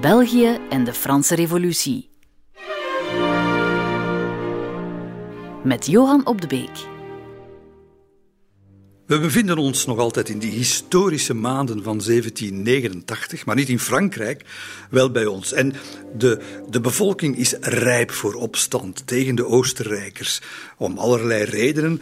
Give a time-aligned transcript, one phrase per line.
[0.00, 2.10] België en de Franse Revolutie.
[5.64, 6.86] Met Johan op de Beek.
[9.06, 14.44] We bevinden ons nog altijd in die historische maanden van 1789, maar niet in Frankrijk,
[14.90, 15.52] wel bij ons.
[15.52, 15.72] En
[16.16, 16.40] de,
[16.70, 20.40] de bevolking is rijp voor opstand tegen de Oostenrijkers,
[20.76, 22.00] om allerlei redenen.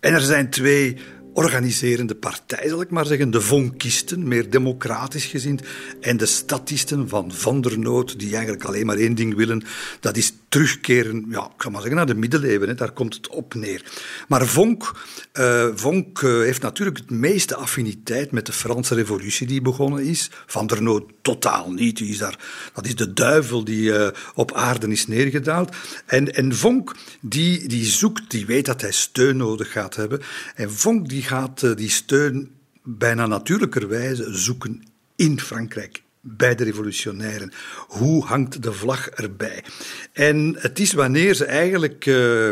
[0.00, 0.96] En er zijn twee
[1.32, 3.30] organiserende partij, zal ik maar zeggen.
[3.30, 5.62] De vonkisten, meer democratisch gezind.
[6.00, 9.62] En de statisten van Van der Noot, die eigenlijk alleen maar één ding willen.
[10.00, 12.68] Dat is terugkeren, ja, zou maar zeggen, naar de middeleeuwen.
[12.68, 12.74] Hè.
[12.74, 13.82] Daar komt het op neer.
[14.28, 14.92] Maar Vonk,
[15.34, 20.30] uh, Vonk uh, heeft natuurlijk het meeste affiniteit met de Franse revolutie die begonnen is.
[20.46, 21.96] Van der Noot totaal niet.
[21.96, 22.38] Die is daar,
[22.74, 25.76] dat is de duivel die uh, op aarde is neergedaald.
[26.06, 30.20] En, en Vonk, die, die zoekt, die weet dat hij steun nodig gaat hebben.
[30.54, 32.50] En Vonk die gaat die steun
[32.82, 34.82] bijna natuurlijkerwijze zoeken
[35.16, 36.02] in Frankrijk
[36.36, 37.52] bij de revolutionairen.
[37.88, 39.64] Hoe hangt de vlag erbij?
[40.12, 42.50] En het is wanneer ze eigenlijk uh,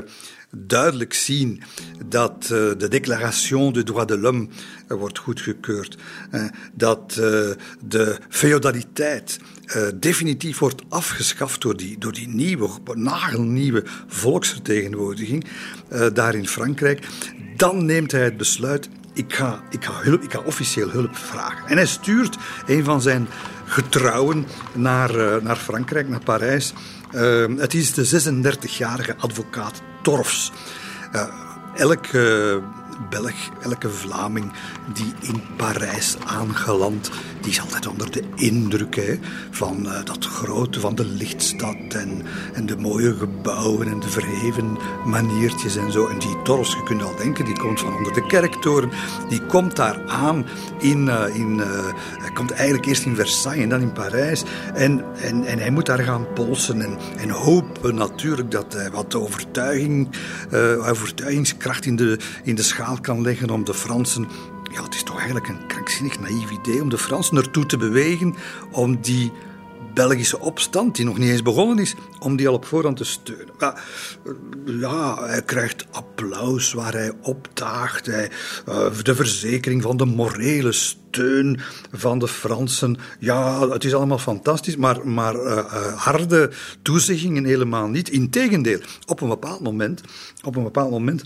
[0.51, 1.63] duidelijk zien
[2.07, 4.49] dat uh, de Déclaration des droits de l'homme
[4.89, 5.97] uh, wordt goedgekeurd,
[6.73, 7.13] dat
[7.85, 9.39] de feodaliteit
[9.95, 15.47] definitief wordt afgeschaft door die, door die nieuwe, nagelnieuwe volksvertegenwoordiging
[16.13, 17.07] daar in Frankrijk,
[17.57, 21.67] dan neemt hij het besluit ik ga, ik, ga hulp, ik ga officieel hulp vragen.
[21.67, 23.29] En hij stuurt een van zijn
[23.67, 26.73] getrouwen naar, uh, naar Frankrijk, naar Parijs.
[27.13, 28.33] Uh, het is de
[28.65, 30.53] 36-jarige advocaat Torfs.
[31.15, 31.23] Uh,
[31.75, 32.61] elke
[33.11, 34.53] Belg, elke Vlaming
[34.93, 39.19] die in Parijs aangeland, die is altijd onder de indruk hè,
[39.51, 44.79] van uh, dat grote van de lichtstad en, en de mooie gebouwen en de verheven
[45.05, 46.07] maniertjes en zo.
[46.07, 48.91] En die Torfs, je kunt al denken, die komt van onder de kerktoren,
[49.29, 50.47] die komt daar aan
[50.79, 51.67] in, uh, in uh,
[52.19, 55.87] hij komt eigenlijk eerst in Versailles en dan in Parijs en, en, en hij moet
[55.87, 60.09] daar gaan polsen en, en hopen natuurlijk dat hij wat overtuiging,
[60.87, 62.63] overtuigingskracht in de, in de
[62.95, 64.29] kan leggen om de Fransen
[64.73, 68.35] ja, het is toch eigenlijk een krankzinnig naïef idee om de Fransen ertoe te bewegen
[68.71, 69.33] om die
[69.95, 73.55] Belgische opstand, die nog niet eens begonnen is, om die al op voorhand te steunen.
[73.59, 73.77] Ja,
[74.65, 78.07] ja hij krijgt applaus waar hij opdaagt.
[78.07, 78.31] Hij,
[78.69, 81.61] uh, de verzekering van de morele steun
[81.93, 82.97] van de Fransen.
[83.19, 85.65] Ja, het is allemaal fantastisch, maar, maar uh,
[85.97, 86.51] harde
[86.83, 88.09] toezeggingen helemaal niet.
[88.09, 90.01] Integendeel, op een bepaald moment,
[90.45, 91.25] op een bepaald moment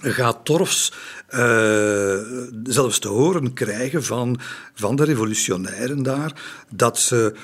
[0.00, 0.92] gaat Torfs
[1.30, 2.16] uh,
[2.64, 4.40] zelfs te horen krijgen van,
[4.74, 6.32] van de revolutionairen daar
[6.70, 7.34] dat ze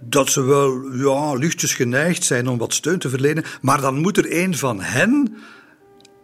[0.00, 4.16] dat ze wel ja, lichtjes geneigd zijn om wat steun te verlenen, maar dan moet
[4.16, 5.36] er een van hen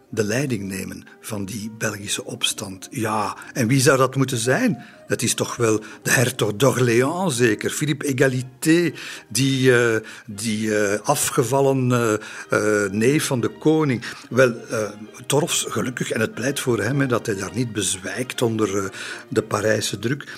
[0.09, 2.87] de leiding nemen van die Belgische opstand.
[2.91, 4.85] Ja, en wie zou dat moeten zijn?
[5.13, 8.93] Dat is toch wel de hertog d'Orléans zeker, Philippe Égalité,
[9.27, 14.03] die, uh, die uh, afgevallen uh, neef van de koning.
[14.29, 14.53] Wel,
[15.27, 18.91] Torfs, gelukkig, en het pleit voor hem dat hij daar niet bezwijkt onder
[19.27, 20.33] de Parijse druk,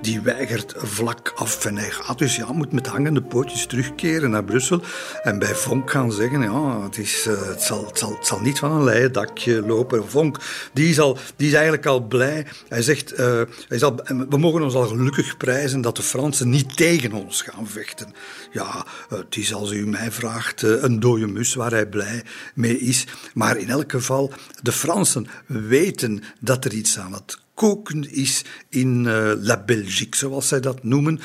[0.00, 4.44] die weigert vlak af en hij gaat dus, ja, moet met hangende pootjes terugkeren naar
[4.44, 4.82] Brussel
[5.22, 8.58] en bij Vonk gaan zeggen, ja, het, is, het, zal, het, zal, het zal niet
[8.58, 10.10] van een leien dakje lopen.
[10.10, 10.38] Vonk,
[10.72, 12.46] die is, al, die is eigenlijk al blij.
[12.68, 16.76] Hij zegt, hij is al we mogen ons al gelukkig prijzen dat de Fransen niet
[16.76, 18.12] tegen ons gaan vechten.
[18.52, 22.24] Ja, het is als u mij vraagt eh, een dode mus waar hij blij
[22.54, 23.06] mee is.
[23.34, 29.04] Maar in elk geval, de Fransen weten dat er iets aan het koken is in
[29.04, 31.20] uh, La Belgique, zoals zij dat noemen.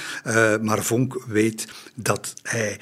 [0.62, 2.80] Maar Vonk weet dat hij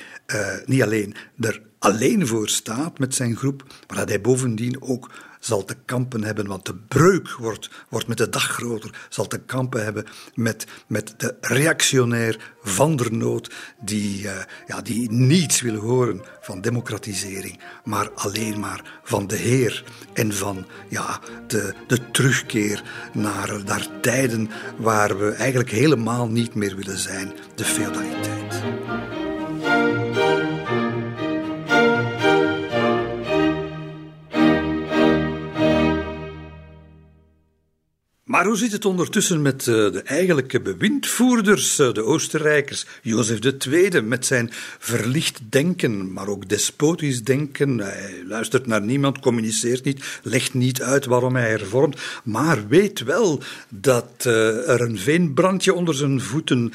[0.65, 5.09] niet alleen er alleen voor staat met zijn groep, maar dat hij bovendien ook
[5.45, 9.39] zal te kampen hebben, want de breuk wordt, wordt met de dag groter, zal te
[9.39, 14.31] kampen hebben met, met de reactionair van der nood, die, uh,
[14.67, 20.65] ja, die niets wil horen van democratisering, maar alleen maar van de Heer en van
[20.89, 27.33] ja, de, de terugkeer naar, naar tijden waar we eigenlijk helemaal niet meer willen zijn,
[27.55, 29.04] de feudaliteit.
[38.35, 42.85] Maar hoe zit het ondertussen met uh, de eigenlijke bewindvoerders, uh, de Oostenrijkers?
[43.01, 44.49] Jozef II met zijn
[44.79, 47.77] verlicht denken, maar ook despotisch denken.
[47.77, 53.39] Hij luistert naar niemand, communiceert niet, legt niet uit waarom hij hervormt, maar weet wel
[53.69, 56.73] dat uh, er een veenbrandje onder zijn voeten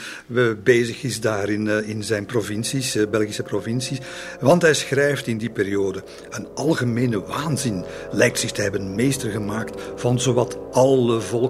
[0.64, 3.98] bezig is daar in, in zijn provincies, Belgische provincies.
[4.40, 9.82] Want hij schrijft in die periode: een algemene waanzin lijkt zich te hebben meester gemaakt
[9.96, 11.48] van zowat alle volken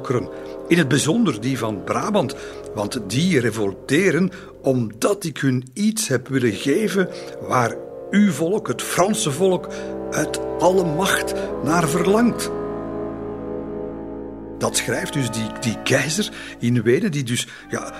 [0.68, 2.34] In het bijzonder die van Brabant,
[2.74, 4.30] want die revolteren
[4.62, 7.08] omdat ik hun iets heb willen geven
[7.48, 7.76] waar
[8.10, 9.68] uw volk, het Franse volk,
[10.10, 12.59] uit alle macht naar verlangt.
[14.60, 17.92] Dat schrijft dus die, die keizer in Wenen, die dus ja,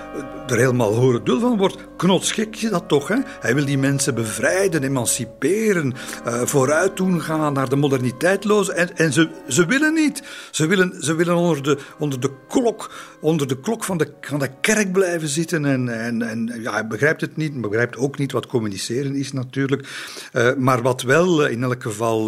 [0.47, 1.77] er helemaal horen dul van wordt.
[1.97, 3.17] Knotsgek je dat toch, hè?
[3.39, 5.93] Hij wil die mensen bevrijden, emanciperen,
[6.27, 8.73] uh, vooruit doen gaan naar de moderniteitloze.
[8.73, 10.23] En, en ze, ze willen niet.
[10.51, 12.91] Ze willen, ze willen onder, de, onder de klok,
[13.21, 15.65] onder de klok van de, van de kerk blijven zitten.
[15.65, 19.87] En, en, en ja, hij begrijpt het niet, begrijpt ook niet wat communiceren is natuurlijk.
[20.33, 22.25] Uh, maar wat wel in elk geval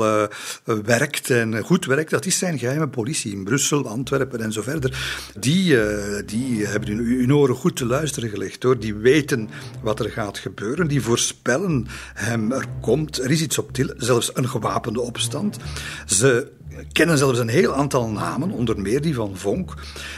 [0.63, 5.21] werkt en goed werkt, dat is zijn geheime politie in Brussel, Antwerpen en zo verder,
[5.39, 8.79] die, uh, die hebben hun, hun, oren goed te luisteren gelegd hoor.
[8.79, 9.49] Die weten
[9.81, 14.31] wat er gaat gebeuren, die voorspellen hem er komt, er is iets op til, zelfs
[14.33, 15.57] een gewapende opstand.
[16.05, 16.51] Ze
[16.91, 19.73] kennen zelfs een heel aantal namen, onder meer die van Vonk.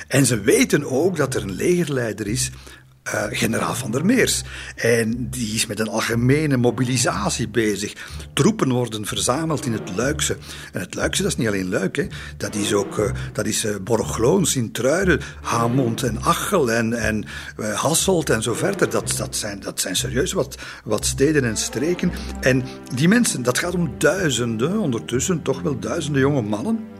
[0.07, 2.51] En ze weten ook dat er een legerleider is
[3.13, 4.43] uh, generaal van der Meers.
[4.75, 7.93] En die is met een algemene mobilisatie bezig.
[8.33, 10.37] Troepen worden verzameld in het Luikse.
[10.71, 12.07] En het Luikse, dat is niet alleen Luik, hè.
[12.37, 17.25] dat is ook uh, dat is, uh, Borgloon, Sint-Truiden, Hamond en Achel en, en
[17.73, 18.89] Hasselt en zo verder.
[18.89, 22.11] Dat, dat, zijn, dat zijn serieus wat, wat steden en streken.
[22.41, 22.63] En
[22.93, 26.93] die mensen, dat gaat om duizenden, ondertussen toch wel duizenden jonge mannen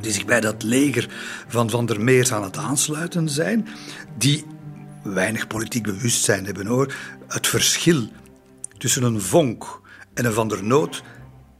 [0.00, 1.08] die zich bij dat leger
[1.48, 3.66] van Van der Meers aan het aansluiten zijn,
[4.18, 4.44] die
[5.04, 6.94] weinig politiek bewustzijn hebben hoor.
[7.28, 8.08] Het verschil
[8.78, 9.80] tussen een vonk
[10.14, 11.02] en een van der Noot,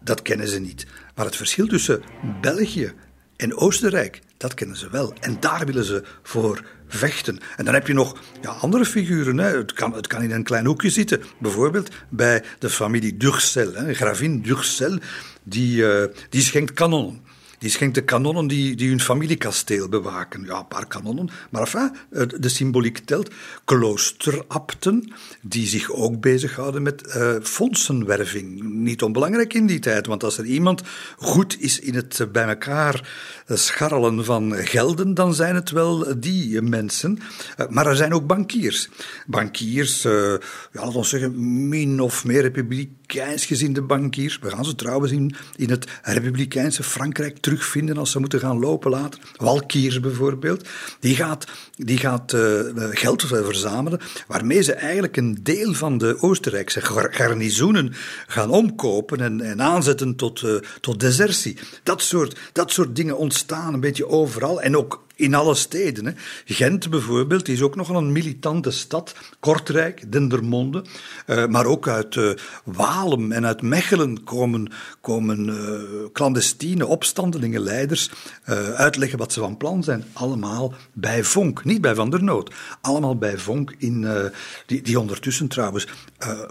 [0.00, 0.86] dat kennen ze niet.
[1.14, 2.02] Maar het verschil tussen
[2.40, 2.92] België
[3.36, 5.14] en Oostenrijk, dat kennen ze wel.
[5.20, 7.38] En daar willen ze voor vechten.
[7.56, 9.38] En dan heb je nog ja, andere figuren.
[9.38, 9.56] Hè.
[9.56, 11.22] Het, kan, het kan in een klein hoekje zitten.
[11.38, 13.72] Bijvoorbeeld bij de familie Durcel.
[13.74, 13.94] Hè.
[13.94, 14.98] Gravin Durcel,
[15.42, 17.22] die, uh, die schenkt kanonnen.
[17.64, 20.44] Die schenkt de kanonnen die, die hun familiekasteel bewaken.
[20.44, 21.30] Ja, een paar kanonnen.
[21.50, 21.96] Maar enfin,
[22.40, 23.30] de symboliek telt.
[23.64, 25.12] Kloosterabten,
[25.42, 28.62] die zich ook bezighouden met uh, fondsenwerving.
[28.62, 30.82] Niet onbelangrijk in die tijd, want als er iemand
[31.16, 33.08] goed is in het bij elkaar
[33.48, 37.18] scharrelen van gelden, dan zijn het wel die mensen.
[37.68, 38.88] Maar er zijn ook bankiers.
[39.26, 40.12] Bankiers, uh,
[40.72, 42.44] ja, laten we zeggen, min of meer
[43.06, 44.38] republikeins gezinde bankiers.
[44.38, 48.90] We gaan ze trouwens in, in het republikeinse Frankrijk terugvinden als ze moeten gaan lopen
[48.90, 49.20] later.
[49.36, 50.68] Walkiers bijvoorbeeld.
[51.00, 52.60] Die gaat, die gaat uh,
[52.90, 56.80] geld verzamelen, waarmee ze eigenlijk een deel van de Oostenrijkse
[57.10, 57.92] garnizoenen
[58.26, 61.58] gaan omkopen en, en aanzetten tot, uh, tot desertie.
[61.82, 64.62] Dat soort, dat soort dingen ontstaan een beetje overal.
[64.62, 66.06] En ook in alle steden.
[66.06, 66.12] Hè.
[66.44, 69.14] Gent bijvoorbeeld is ook nog een militante stad.
[69.40, 70.84] Kortrijk, Dendermonde.
[71.26, 72.30] Uh, maar ook uit uh,
[72.64, 78.10] Walem en uit Mechelen komen, komen uh, clandestine opstandelingen, leiders,
[78.74, 80.04] uitleggen wat ze van plan zijn.
[80.12, 82.54] Allemaal bij Vonk, niet bij Van der Noot.
[82.80, 84.06] Allemaal bij Vonk, in,
[84.66, 85.88] die, die ondertussen trouwens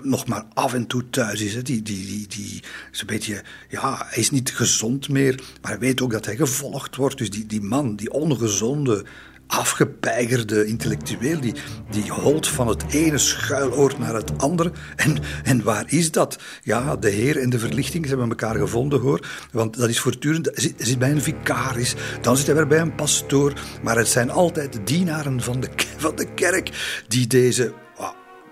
[0.02, 1.56] nog maar af en toe thuis is.
[1.56, 1.62] Hè.
[1.62, 5.80] Die, die, die, die is een beetje, ja, hij is niet gezond meer, maar hij
[5.80, 7.18] weet ook dat hij gevolgd wordt.
[7.18, 9.06] Dus die, die man, die ongezond gezonde,
[9.48, 11.54] afgepeigerde intellectueel, die,
[11.90, 14.72] die holt van het ene schuiloord naar het andere.
[14.96, 16.40] En, en waar is dat?
[16.64, 19.28] Ja, de Heer en de verlichting, ze hebben elkaar gevonden hoor.
[19.52, 22.96] Want dat is voortdurend, hij zit bij een vicaris, dan zit hij weer bij een
[22.96, 23.54] pastoor.
[23.84, 26.70] Maar het zijn altijd de dienaren van de, van de kerk
[27.08, 27.74] die deze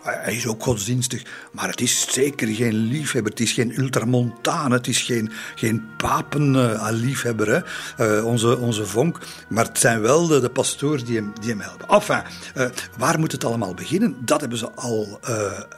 [0.04, 3.32] hij is ook godsdienstig, maar het is zeker geen liefhebber.
[3.32, 9.20] Het is geen ultramontane, het is geen, geen papenliefhebber, uh, onze, onze vonk.
[9.50, 11.88] Maar het zijn wel de, pastoors die hem, die hem helpen.
[11.88, 12.22] Enfin,
[12.58, 12.66] uh,
[12.98, 14.16] waar moet het allemaal beginnen?
[14.20, 15.20] Dat hebben ze al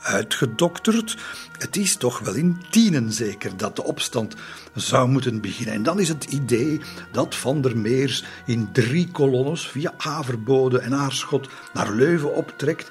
[0.02, 1.18] uitgedokterd.
[1.58, 4.36] Het is toch wel in tienen zeker dat de opstand
[4.76, 5.74] zou moeten beginnen.
[5.74, 10.94] En dan is het idee dat Van der Meers in drie kolonnes via Averbode en
[10.94, 12.88] Aarschot naar Leuven optrekt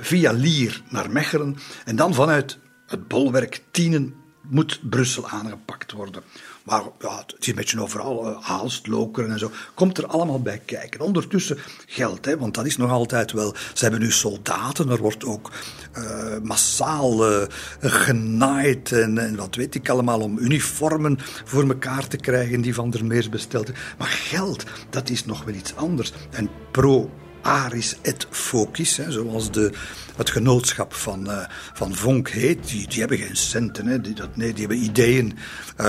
[0.00, 1.56] via Lier naar Mechelen.
[1.84, 4.14] En dan vanuit het bolwerk Tienen
[4.48, 6.22] moet Brussel aangepakt worden.
[6.64, 10.42] Maar ja, het is een beetje overal, uh, Aalst, Lokeren en zo, komt er allemaal
[10.42, 11.00] bij kijken.
[11.00, 13.54] Ondertussen geld, hè, want dat is nog altijd wel...
[13.72, 15.50] Ze hebben nu soldaten, er wordt ook
[15.98, 17.46] uh, massaal
[17.80, 22.90] genaaid en, en, wat weet ik allemaal om uniformen voor elkaar te krijgen die Van
[22.90, 23.70] der Meers besteld.
[23.98, 26.12] Maar geld, dat is nog wel iets anders.
[26.30, 27.10] En pro
[27.44, 29.72] Aris et Focus, hè, zoals de,
[30.16, 32.68] het genootschap van, uh, van Vonk heet.
[32.68, 35.38] Die, die hebben geen centen, hè, die, dat, nee, die hebben ideeën.
[35.80, 35.86] Uh,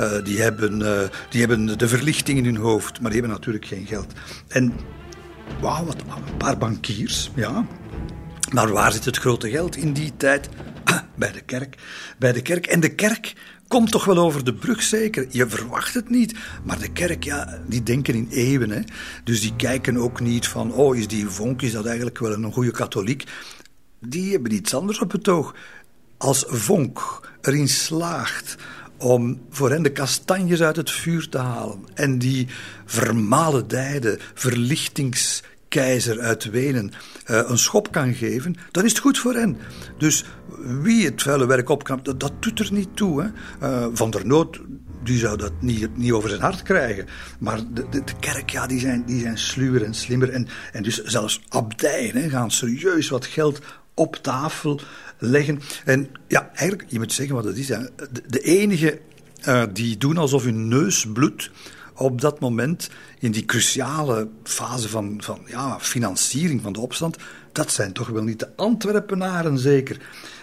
[0.00, 0.78] uh, die, hebben,
[1.30, 4.12] die hebben de verlichting in hun hoofd, maar die hebben natuurlijk geen geld.
[4.48, 4.72] En
[5.60, 7.66] wauw, wat een paar bankiers, ja.
[8.52, 10.48] Maar waar zit het grote geld in die tijd?
[11.16, 11.76] Bij de kerk.
[12.18, 12.66] Bij de kerk.
[12.66, 13.34] En de kerk
[13.70, 15.26] komt toch wel over de brug, zeker.
[15.28, 16.34] Je verwacht het niet.
[16.64, 18.70] Maar de kerk, ja, die denken in eeuwen.
[18.70, 18.80] Hè.
[19.24, 22.52] Dus die kijken ook niet van, oh, is die vonk, is dat eigenlijk wel een
[22.52, 23.24] goede katholiek?
[24.00, 25.54] Die hebben iets anders op het oog.
[26.16, 28.56] Als vonk erin slaagt
[28.96, 32.46] om voor hen de kastanjes uit het vuur te halen en die
[32.84, 34.18] vermalendijde
[35.70, 36.92] verlichtingskeizer uit Wenen
[37.30, 39.56] uh, een schop kan geven, dan is het goed voor hen.
[39.98, 40.24] Dus
[40.82, 43.22] wie het vuile werk opknapt, dat, dat doet er niet toe.
[43.22, 43.28] Hè.
[43.68, 44.60] Uh, van der Nood
[45.04, 47.06] die zou dat niet, niet over zijn hart krijgen.
[47.38, 50.30] Maar de, de, kerk, ja, die zijn, die zijn sluwer en slimmer.
[50.30, 53.60] En, en dus zelfs abdijen gaan serieus wat geld
[53.94, 54.80] op tafel
[55.18, 55.60] leggen.
[55.84, 57.66] En ja, eigenlijk, je moet zeggen wat het is.
[57.66, 57.90] De,
[58.26, 59.00] de enige
[59.48, 61.50] uh, die doen alsof hun neus bloedt
[62.00, 67.16] op dat moment, in die cruciale fase van, van ja, financiering van de opstand,
[67.52, 70.00] dat zijn toch wel niet de Antwerpenaren zeker.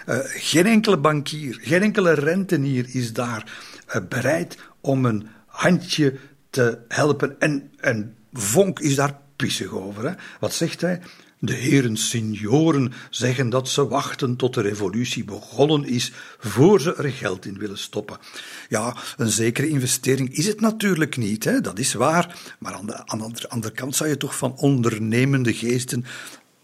[0.09, 3.51] Uh, geen enkele bankier, geen enkele rentenier is daar
[3.95, 7.39] uh, bereid om een handje te helpen.
[7.39, 10.09] En, en Vonk is daar pissig over.
[10.09, 10.13] Hè?
[10.39, 11.01] Wat zegt hij?
[11.39, 17.09] De heren senioren zeggen dat ze wachten tot de revolutie begonnen is, voor ze er
[17.09, 18.17] geld in willen stoppen.
[18.69, 21.61] Ja, een zekere investering is het natuurlijk niet, hè?
[21.61, 22.55] dat is waar.
[22.59, 26.05] Maar aan de, aan de andere kant zou je toch van ondernemende geesten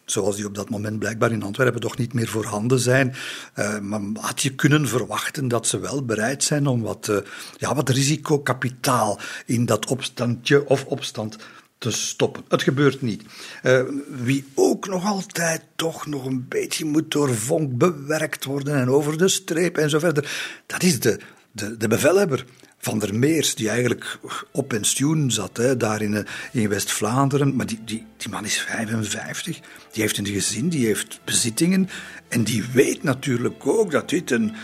[0.06, 3.16] zoals die op dat moment blijkbaar in Antwerpen toch niet meer voorhanden zijn.
[3.56, 7.18] Uh, maar had je kunnen verwachten dat ze wel bereid zijn om wat, uh,
[7.58, 11.38] ja, wat risicokapitaal in dat opstandje of opstand
[11.84, 12.44] te stoppen.
[12.48, 13.24] Het gebeurt niet.
[13.64, 18.90] Uh, wie ook nog altijd toch nog een beetje moet door vonk bewerkt worden en
[18.90, 20.32] over de streep en zo verder,
[20.66, 21.20] dat is de,
[21.52, 22.46] de, de bevelhebber.
[22.78, 24.20] Van der Meers, die eigenlijk
[24.52, 27.56] op pensioen zat, hè, daar in, eh, in West-Vlaanderen.
[27.56, 29.60] Maar die, die, die man is 55,
[29.92, 31.90] die heeft een gezin, die heeft bezittingen.
[32.28, 34.56] En die weet natuurlijk ook dat dit een,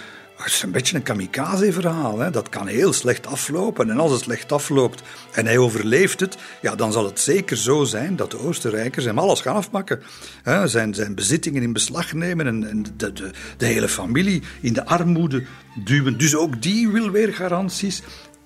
[0.44, 2.32] het is een beetje een kamikaze-verhaal.
[2.32, 3.90] Dat kan heel slecht aflopen.
[3.90, 7.84] En als het slecht afloopt en hij overleeft het, ja, dan zal het zeker zo
[7.84, 10.02] zijn dat de Oostenrijkers hem alles gaan afpakken.
[10.44, 10.68] Hè?
[10.68, 15.44] Zijn, zijn bezittingen in beslag nemen en, de, de, de hele familie in de armoede
[15.84, 16.18] duwen.
[16.18, 18.02] Dus ook die wil weer garanties.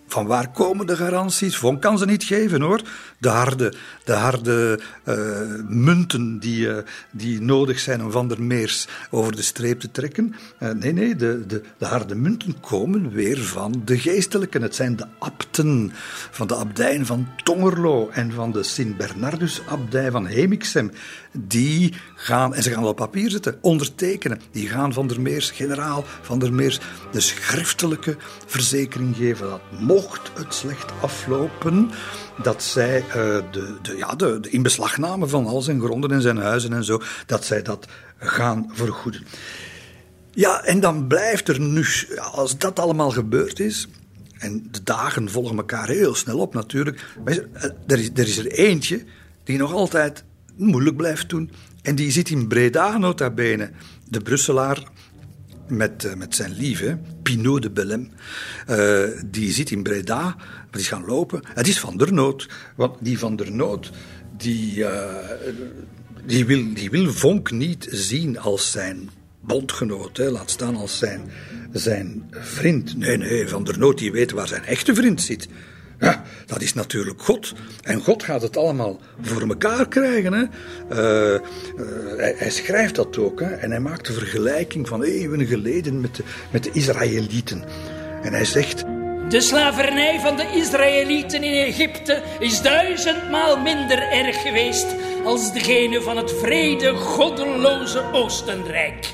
[0.07, 1.57] Van waar komen de garanties?
[1.57, 2.81] Von kan ze niet geven hoor.
[3.17, 3.73] De harde,
[4.03, 5.15] de harde uh,
[5.67, 6.77] munten die, uh,
[7.11, 10.35] die nodig zijn om Van der Meers over de streep te trekken.
[10.59, 14.61] Uh, nee, nee, de, de, de, harde munten komen weer van de geestelijken.
[14.61, 15.91] Het zijn de abten
[16.31, 20.91] van de abdij van Tongerlo en van de Sint-Bernardus-abdij van Hemixem.
[21.31, 24.41] Die gaan, en ze gaan op papier zetten, ondertekenen.
[24.51, 26.79] Die gaan Van der Meers, generaal Van der Meers,
[27.11, 31.91] de schriftelijke verzekering geven dat mocht het slecht aflopen,
[32.41, 36.73] dat zij uh, de, ja, de, de inbeslagname van al zijn gronden en zijn huizen
[36.73, 39.23] en zo, dat zij dat gaan vergoeden.
[40.31, 41.85] Ja, en dan blijft er nu,
[42.31, 43.87] als dat allemaal gebeurd is,
[44.43, 47.39] en de dagen volgen elkaar heel snel op natuurlijk, maar
[47.87, 49.03] er is, er is er eentje
[49.43, 50.23] die nog altijd
[50.55, 51.51] moeilijk blijft doen.
[51.81, 53.71] En die zit in Breda, nota bene.
[54.09, 54.83] De Brusselaar
[55.67, 58.11] met, uh, met zijn lieve, Pinot de Bellem.
[58.69, 60.35] Uh, die zit in Breda,
[60.73, 61.41] die is gaan lopen.
[61.53, 62.47] Het is Van der Noot.
[62.75, 63.91] Want die Van der Noot,
[64.37, 65.15] die, uh,
[66.25, 70.17] die, wil, die wil Vonk niet zien als zijn bondgenoot.
[70.17, 70.29] Hè.
[70.29, 71.31] Laat staan als zijn,
[71.71, 72.97] zijn vriend.
[72.97, 75.47] Nee, nee, Van der Noot die weet waar zijn echte vriend zit.
[75.99, 77.53] Ja, dat is natuurlijk God.
[77.81, 80.33] En God gaat het allemaal voor elkaar krijgen.
[80.33, 80.43] Hè.
[80.43, 81.39] Uh,
[82.17, 83.39] hij, hij, schrijft dat ook.
[83.39, 83.51] Hè.
[83.51, 87.63] En hij maakt de vergelijking van eeuwen geleden met de, met de Israëlieten.
[88.21, 88.83] En hij zegt...
[89.29, 96.17] De slavernij van de Israëlieten in Egypte is duizendmaal minder erg geweest als degene van
[96.17, 99.13] het vrede, goddeloze Oostenrijk.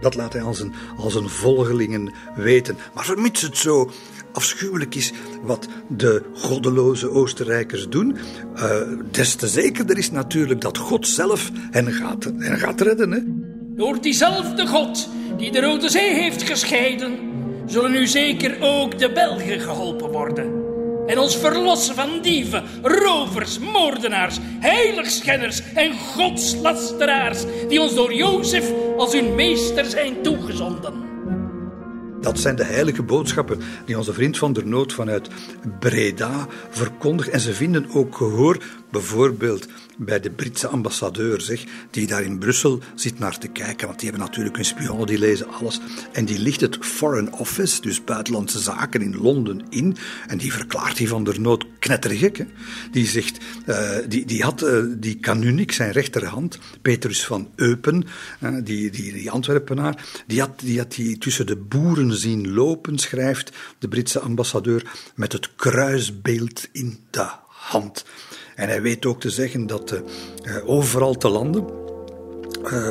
[0.00, 2.76] Dat laat hij als een, als een volgelingen weten.
[2.94, 3.90] Maar vermits het zo
[4.32, 8.16] afschuwelijk is wat de goddeloze Oostenrijkers doen,
[8.56, 8.80] uh,
[9.10, 13.10] des te zekerder is natuurlijk dat God zelf hen gaat, hen gaat redden.
[13.10, 13.20] Hè?
[13.76, 17.18] Door diezelfde God die de Rode Zee heeft gescheiden,
[17.68, 20.66] zullen nu zeker ook de Belgen geholpen worden.
[21.06, 29.12] En ons verlossen van dieven, rovers, moordenaars, heiligschenners en godslasteraars, die ons door Jozef als
[29.12, 31.06] hun meester zijn toegezonden.
[32.20, 35.28] Dat zijn de heilige boodschappen die onze vriend van der Noot vanuit
[35.78, 37.28] Breda verkondigt.
[37.28, 39.66] En ze vinden ook gehoor, bijvoorbeeld
[39.96, 43.86] bij de Britse ambassadeur, zeg, die daar in Brussel zit naar te kijken.
[43.86, 45.80] Want die hebben natuurlijk hun spionnen, die lezen alles.
[46.12, 49.96] En die ligt het Foreign Office, dus buitenlandse zaken in Londen, in.
[50.26, 52.36] En die verklaart die van der Noot knettergek.
[52.36, 52.44] Hè?
[52.90, 58.04] Die zegt, uh, die, die had uh, die kanuniek, zijn rechterhand, Petrus van Eupen,
[58.40, 62.98] uh, die, die, die Antwerpenaar, die had, die had die tussen de boeren zien lopen,
[62.98, 64.82] schrijft de Britse ambassadeur,
[65.14, 68.04] met het kruisbeeld in de hand.
[68.58, 70.02] En hij weet ook te zeggen dat
[70.64, 71.64] overal te landen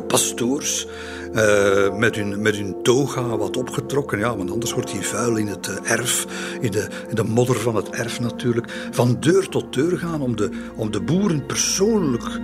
[0.07, 0.88] pastoors
[1.33, 4.19] uh, met, hun, met hun toga wat opgetrokken.
[4.19, 6.25] Ja, want anders wordt hij vuil in het erf,
[6.62, 8.88] in de, in de modder van het erf natuurlijk.
[8.91, 12.39] Van deur tot deur gaan om de, om de boeren persoonlijk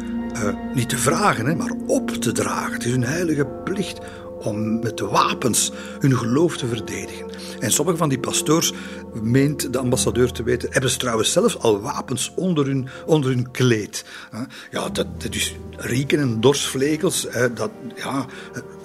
[0.74, 2.74] niet te vragen, hè, maar op te dragen.
[2.74, 4.00] Het is hun heilige plicht
[4.44, 7.26] om met wapens hun geloof te verdedigen.
[7.60, 8.74] En sommige van die pastoors,
[9.22, 13.52] meent de ambassadeur te weten, hebben ze trouwens zelfs al wapens onder hun, onder hun
[13.52, 14.06] kleed.
[14.72, 17.28] Ja, dat, dat is rieken en dorsvlegels.
[17.54, 18.26] Dat, ja,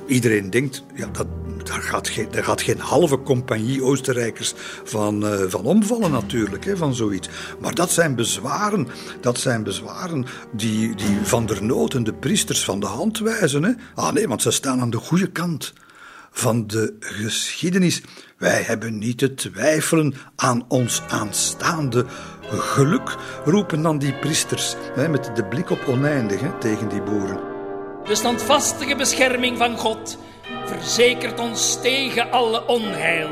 [0.09, 1.27] iedereen denkt, ja, dat,
[1.65, 6.95] daar, gaat geen, gaat geen halve compagnie Oostenrijkers van, uh, van omvallen natuurlijk, hè, van
[6.95, 7.29] zoiets.
[7.61, 8.89] Maar dat zijn bezwaren,
[9.21, 13.63] dat zijn bezwaren die, die Van der Noot en de priesters van de hand wijzen.
[13.63, 13.73] Hè.
[13.95, 15.73] Ah nee, want ze staan aan de goede kant
[16.31, 18.03] van de geschiedenis.
[18.39, 22.07] Wij hebben niet te twijfelen aan ons aanstaande
[22.51, 27.58] geluk, roepen dan die priesters, hè, met de blik op oneindig hè, tegen die boeren.
[28.09, 30.19] De standvastige bescherming van God
[30.65, 33.31] verzekert ons tegen alle onheil.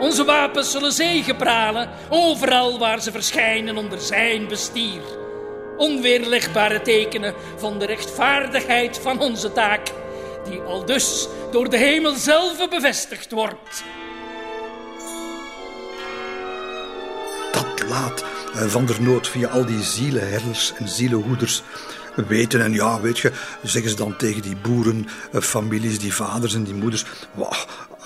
[0.00, 5.00] Onze wapens zullen zegepralen overal waar ze verschijnen onder zijn bestier.
[5.76, 9.92] Onweerlegbare tekenen van de rechtvaardigheid van onze taak,
[10.44, 13.84] die al dus door de hemel zelf bevestigd wordt.
[17.52, 21.62] Dat laat eh, Van der Noot via al die zielenherders en zielenhoeders
[22.14, 22.62] weten.
[22.62, 27.04] En ja, weet je, zeggen ze dan tegen die boerenfamilies, die vaders en die moeders.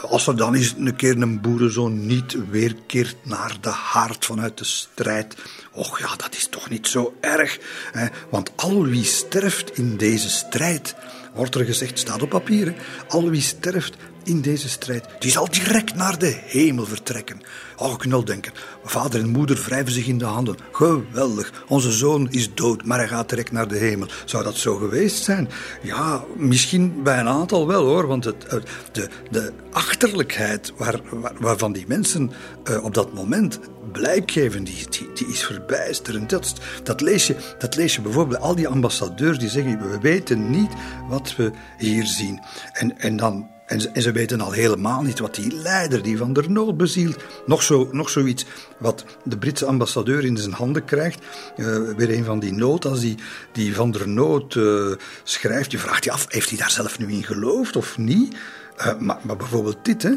[0.03, 4.65] Als er dan eens een keer een boerenzoon niet weerkeert naar de haard vanuit de
[4.65, 5.37] strijd.
[5.73, 7.59] Och ja, dat is toch niet zo erg.
[7.93, 8.07] Hè?
[8.31, 10.95] Want al wie sterft in deze strijd,
[11.35, 12.75] wordt er gezegd, staat op papier.
[13.09, 17.41] Al wie sterft in deze strijd, die zal direct naar de hemel vertrekken.
[17.77, 18.53] Oh, je kunt al denken,
[18.85, 20.57] vader en moeder wrijven zich in de handen.
[20.73, 24.09] Geweldig, onze zoon is dood, maar hij gaat direct naar de hemel.
[24.25, 25.49] Zou dat zo geweest zijn?
[25.83, 28.47] Ja, misschien bij een aantal wel hoor, want het,
[28.93, 31.01] de, de achterlijkheid waar,
[31.39, 32.33] waarvan die mensen
[32.71, 33.59] uh, op dat moment
[33.93, 36.31] blijk geven, die, die, die is verbijsterend.
[36.31, 40.51] Dat, dat, lees je, dat lees je bijvoorbeeld al die ambassadeurs die zeggen, we weten
[40.51, 40.73] niet
[41.09, 42.41] wat we hier zien.
[42.73, 46.19] En, en dan en ze, en ze, weten al helemaal niet wat die leider, die
[46.19, 48.45] van der Nood bezielt, nog, zo, nog zoiets
[48.79, 51.19] wat de Britse ambassadeur in zijn handen krijgt.
[51.57, 53.19] Uh, weer een van die notas die,
[53.53, 55.71] die van der Nood uh, schrijft.
[55.71, 58.37] Je vraagt je af, heeft hij daar zelf nu in geloofd of niet?
[58.79, 60.13] Uh, maar, maar, bijvoorbeeld dit, hè.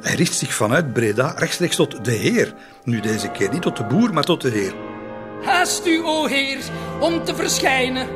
[0.00, 2.54] hij richt zich vanuit Breda rechtstreeks tot de Heer.
[2.84, 4.74] Nu deze keer niet tot de boer, maar tot de Heer.
[5.42, 6.58] Haast u, o Heer,
[7.00, 8.08] om te verschijnen,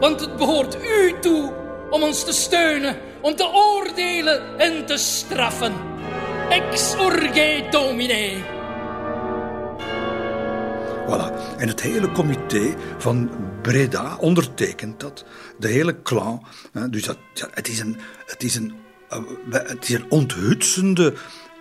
[0.00, 1.52] want het behoort u toe
[1.90, 5.72] om ons te steunen om te oordelen en te straffen.
[6.48, 8.42] Ex orge domine.
[11.06, 11.56] Voilà.
[11.58, 13.30] En het hele comité van
[13.62, 15.24] Breda ondertekent dat.
[15.58, 16.46] De hele clan.
[16.90, 17.18] Dus dat,
[17.50, 18.74] het, is een, het, is een,
[19.08, 19.18] eh,
[19.50, 21.14] het is een onthutsende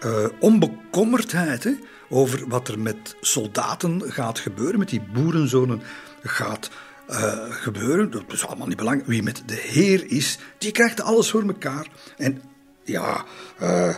[0.06, 1.72] uh, onbekommerdheid hè,
[2.10, 5.82] over wat er met soldaten gaat gebeuren, met die boerenzonen
[6.22, 6.70] gaat
[7.10, 8.12] uh, gebeuren.
[8.12, 9.10] Dat is allemaal niet belangrijk.
[9.10, 11.88] Wie met de Heer is, die krijgt alles voor elkaar.
[12.18, 12.42] En
[12.84, 13.26] ja,
[13.62, 13.96] uh,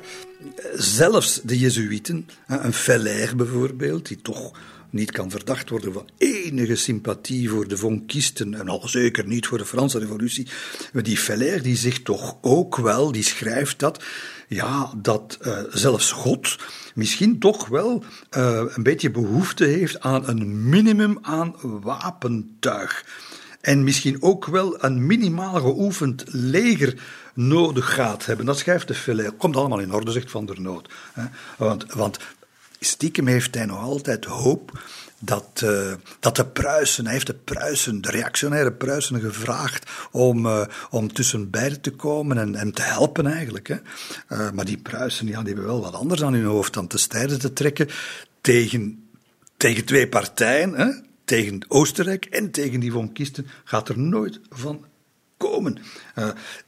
[0.74, 4.52] zelfs de Jezuïeten, een Feller bijvoorbeeld, die toch
[4.96, 9.58] niet kan verdacht worden van enige sympathie voor de vonkisten en al zeker niet voor
[9.58, 10.48] de Franse revolutie.
[10.94, 14.04] Maar die Feller die zegt toch ook wel, die schrijft dat,
[14.48, 16.58] ja, dat uh, zelfs God
[16.96, 18.04] misschien toch wel
[18.38, 23.06] uh, een beetje behoefte heeft aan een minimum aan wapentuig.
[23.62, 26.94] En misschien ook wel een minimaal geoefend leger
[27.34, 28.46] nodig gaat hebben.
[28.46, 29.32] Dat schrijft de Feller.
[29.32, 30.90] Komt allemaal in orde, zegt Van der Noot.
[31.58, 32.20] Want, want
[32.86, 34.80] stiekem heeft hij nog altijd hoop
[35.20, 40.66] dat, uh, dat de Pruisen, hij heeft de Pruisen, de reactionaire Pruisen gevraagd om, uh,
[40.90, 43.68] om tussen beiden te komen en, en te helpen eigenlijk.
[43.68, 43.76] Hè.
[44.30, 46.98] Uh, maar die Pruisen ja, die hebben wel wat anders aan hun hoofd dan te
[46.98, 47.90] strijden te trekken
[48.42, 49.08] tegen,
[49.58, 50.92] tegen twee partijen, hè.
[51.26, 54.86] tegen Oostenrijk en tegen die von Kisten, gaat er nooit van
[55.38, 55.78] komen.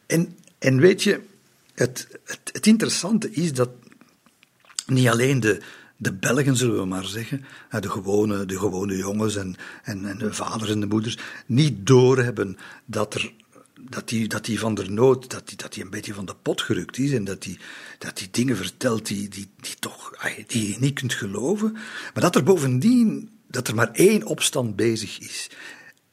[0.08, 1.21] en, en weet je,
[1.73, 2.08] het,
[2.51, 3.69] het interessante is dat
[4.86, 5.62] niet alleen de,
[5.98, 7.46] de Belgen, zullen we maar zeggen,
[7.80, 12.58] de gewone, de gewone jongens en, en, en de vaders en de moeders, niet doorhebben
[12.86, 13.34] dat er
[13.90, 16.36] dat die, dat die van der nood, dat die, dat die een beetje van de
[16.42, 17.60] pot gerukt is en dat die,
[17.98, 20.14] dat die dingen vertelt die, die, die, toch,
[20.48, 21.72] die je niet kunt geloven.
[22.14, 25.50] Maar dat er bovendien dat er maar één opstand bezig is.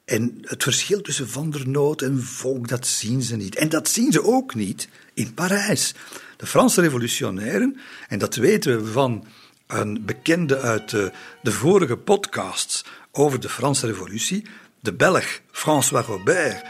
[0.04, 3.54] En het verschil tussen Van der Noot en Volk, dat zien ze niet.
[3.54, 5.94] En dat zien ze ook niet in Parijs.
[6.36, 7.76] De Franse revolutionairen,
[8.08, 9.26] en dat weten we van
[9.66, 14.46] een bekende uit de, de vorige podcasts over de Franse revolutie,
[14.80, 16.64] de Belg François Robert,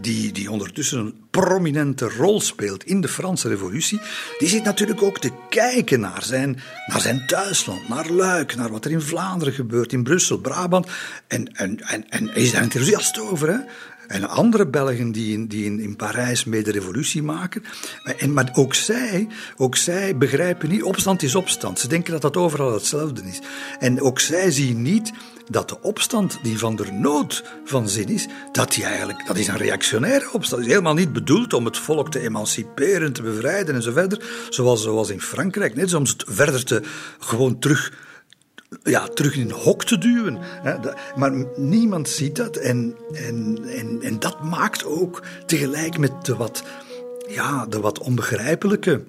[0.00, 4.00] die, die ondertussen een prominente rol speelt in de Franse Revolutie,
[4.38, 8.84] die zit natuurlijk ook te kijken naar zijn, naar zijn thuisland, naar Luik, naar wat
[8.84, 10.86] er in Vlaanderen gebeurt, in Brussel, Brabant.
[11.26, 13.48] En, en, en, en is daar enthousiast over.
[13.48, 13.58] Hè?
[14.10, 17.62] En andere Belgen die in, die in, in Parijs mee de revolutie maken.
[18.18, 21.78] En, maar ook zij, ook zij begrijpen niet, opstand is opstand.
[21.78, 23.40] Ze denken dat dat overal hetzelfde is.
[23.78, 25.12] En ook zij zien niet
[25.48, 29.48] dat de opstand die van der nood van zin is, dat die eigenlijk, dat is
[29.48, 30.50] een reactionaire opstand.
[30.50, 34.46] Dat is helemaal niet bedoeld om het volk te emanciperen, te bevrijden en zo verder.
[34.48, 35.74] Zoals, zoals in Frankrijk.
[35.74, 36.82] Net het verder te,
[37.18, 37.92] gewoon terug
[38.82, 40.38] ja, terug in een hok te duwen.
[41.16, 42.56] Maar niemand ziet dat.
[42.56, 46.62] En, en, en, en dat maakt ook tegelijk met de wat,
[47.28, 49.04] ja, de wat onbegrijpelijke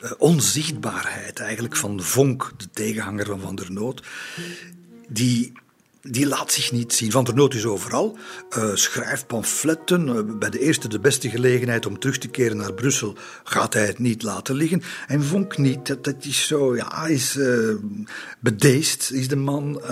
[0.00, 4.02] eh, onzichtbaarheid eigenlijk van Vonk, de tegenhanger van Van der Noot,
[5.08, 5.52] die
[6.10, 7.10] die laat zich niet zien.
[7.10, 8.18] Van der Noot is overal.
[8.58, 10.08] Uh, schrijft pamfletten.
[10.08, 13.86] Uh, bij de eerste de beste gelegenheid om terug te keren naar Brussel gaat hij
[13.86, 14.82] het niet laten liggen.
[15.06, 15.86] En Vonk niet.
[15.86, 17.74] Dat, dat is zo, ja, is uh,
[18.40, 19.82] bedeesd, is de man.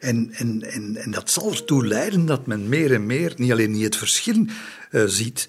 [0.00, 3.70] en, en, en, en dat zal ertoe leiden dat men meer en meer, niet alleen
[3.70, 4.46] niet het verschil
[4.90, 5.48] ziet,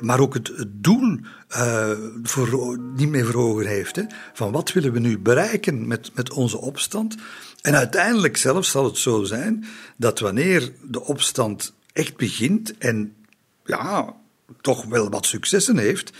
[0.00, 1.18] maar ook het, het doel
[2.22, 3.96] voor, niet meer voor ogen heeft.
[3.96, 7.16] Hè, van wat willen we nu bereiken met, met onze opstand?
[7.64, 9.64] En uiteindelijk zelfs zal het zo zijn
[9.96, 13.14] dat wanneer de opstand echt begint en
[13.64, 14.14] ja,
[14.60, 16.12] toch wel wat successen heeft,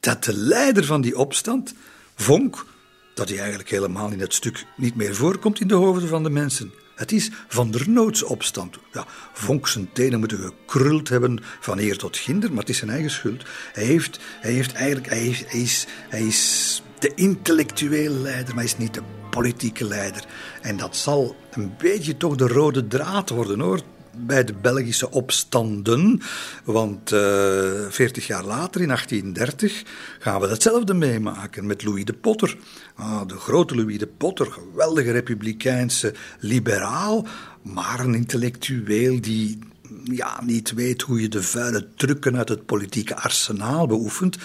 [0.00, 1.74] dat de leider van die opstand,
[2.14, 2.66] Vonk,
[3.14, 6.30] dat hij eigenlijk helemaal in het stuk niet meer voorkomt in de hoofden van de
[6.30, 6.72] mensen.
[6.94, 8.78] Het is van der noodsopstand.
[8.92, 12.90] Ja, Vonk zijn tenen moeten gekruld hebben van eer tot ginder, maar het is zijn
[12.90, 13.44] eigen schuld.
[13.72, 18.94] Hij heeft, hij heeft eigenlijk, hij, is, hij is de intellectuele leider, maar is niet
[18.94, 20.24] de politieke leider.
[20.62, 23.80] En dat zal een beetje toch de rode draad worden hoor
[24.16, 26.20] bij de Belgische opstanden.
[26.64, 29.82] Want uh, eh, 40 jaar later, in 1830,
[30.18, 32.56] gaan we hetzelfde meemaken met Louis de Potter.
[32.94, 37.26] Ah, de grote Louis de Potter, geweldige republikeinse liberaal,
[37.62, 39.58] maar een intellectueel die
[40.04, 44.38] ja, niet weet hoe je de vuile trucken uit het politieke arsenaal beoefent.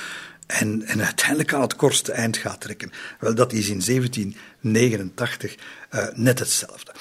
[0.50, 2.92] En, en uiteindelijk aan het kortste eind gaat trekken.
[3.20, 5.60] Wel, dat is in 1789 uh,
[6.08, 6.92] eh, net hetzelfde.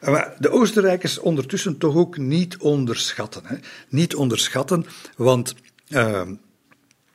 [0.00, 3.42] Eh, maar de Oostenrijkers ondertussen toch ook niet onderschatten.
[3.44, 3.56] Hè?
[3.88, 5.54] Niet onderschatten, want
[5.88, 6.22] uh,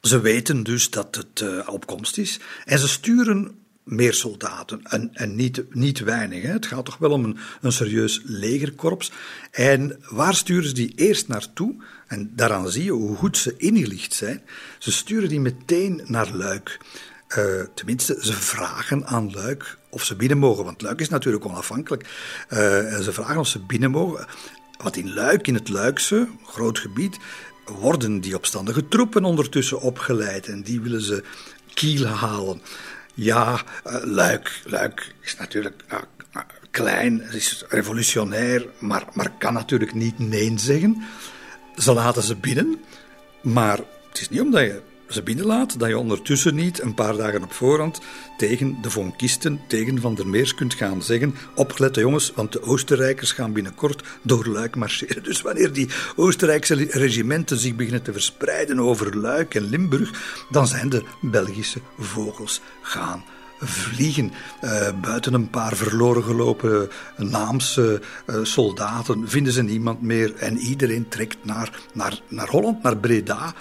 [0.01, 2.39] ze weten dus dat het opkomst is.
[2.65, 4.83] En ze sturen meer soldaten.
[4.83, 6.41] En, en niet, niet weinig.
[6.41, 6.51] Hè.
[6.51, 9.11] Het gaat toch wel om een, een serieus legerkorps.
[9.51, 11.75] En waar sturen ze die eerst naartoe?
[12.07, 14.41] En daaraan zie je hoe goed ze ingelicht zijn.
[14.79, 16.79] Ze sturen die meteen naar Luik.
[17.37, 20.63] Uh, tenminste, ze vragen aan Luik of ze binnen mogen.
[20.63, 22.03] Want Luik is natuurlijk onafhankelijk.
[22.03, 22.57] Uh,
[22.99, 24.25] ze vragen of ze binnen mogen.
[24.77, 27.17] Wat in Luik, in het Luikse, groot gebied,
[27.65, 30.47] worden die opstandige troepen ondertussen opgeleid.
[30.47, 31.23] En die willen ze
[31.73, 32.61] kiel halen.
[33.21, 35.99] Ja, uh, Luik, Luik is natuurlijk uh,
[36.71, 41.03] klein, is revolutionair, maar, maar kan natuurlijk niet nee zeggen.
[41.75, 42.81] Ze laten ze binnen,
[43.41, 43.77] maar
[44.09, 44.81] het is niet omdat je
[45.13, 48.01] ze binnenlaat dat je ondertussen niet een paar dagen op voorhand
[48.37, 53.31] tegen de vonkisten, tegen Van der Meers kunt gaan zeggen: opgelet jongens, want de Oostenrijkers
[53.31, 55.23] gaan binnenkort door Luik marcheren.
[55.23, 60.89] Dus wanneer die Oostenrijkse regimenten zich beginnen te verspreiden over Luik en Limburg, dan zijn
[60.89, 63.23] de Belgische vogels gaan
[63.61, 64.31] vliegen.
[64.63, 70.35] Uh, buiten een paar verloren gelopen naamse uh, soldaten vinden ze niemand meer.
[70.35, 73.53] En iedereen trekt naar, naar, naar Holland, naar Breda,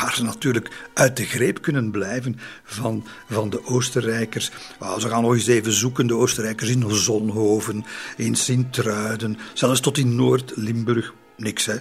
[0.00, 4.50] waar ze natuurlijk uit de greep kunnen blijven van, van de Oostenrijkers.
[4.98, 7.84] Ze gaan nog eens even zoeken, de Oostenrijkers in Zonhoven,
[8.16, 11.14] in Sint-Truiden, zelfs tot in Noord-Limburg.
[11.36, 11.76] Niks, hè.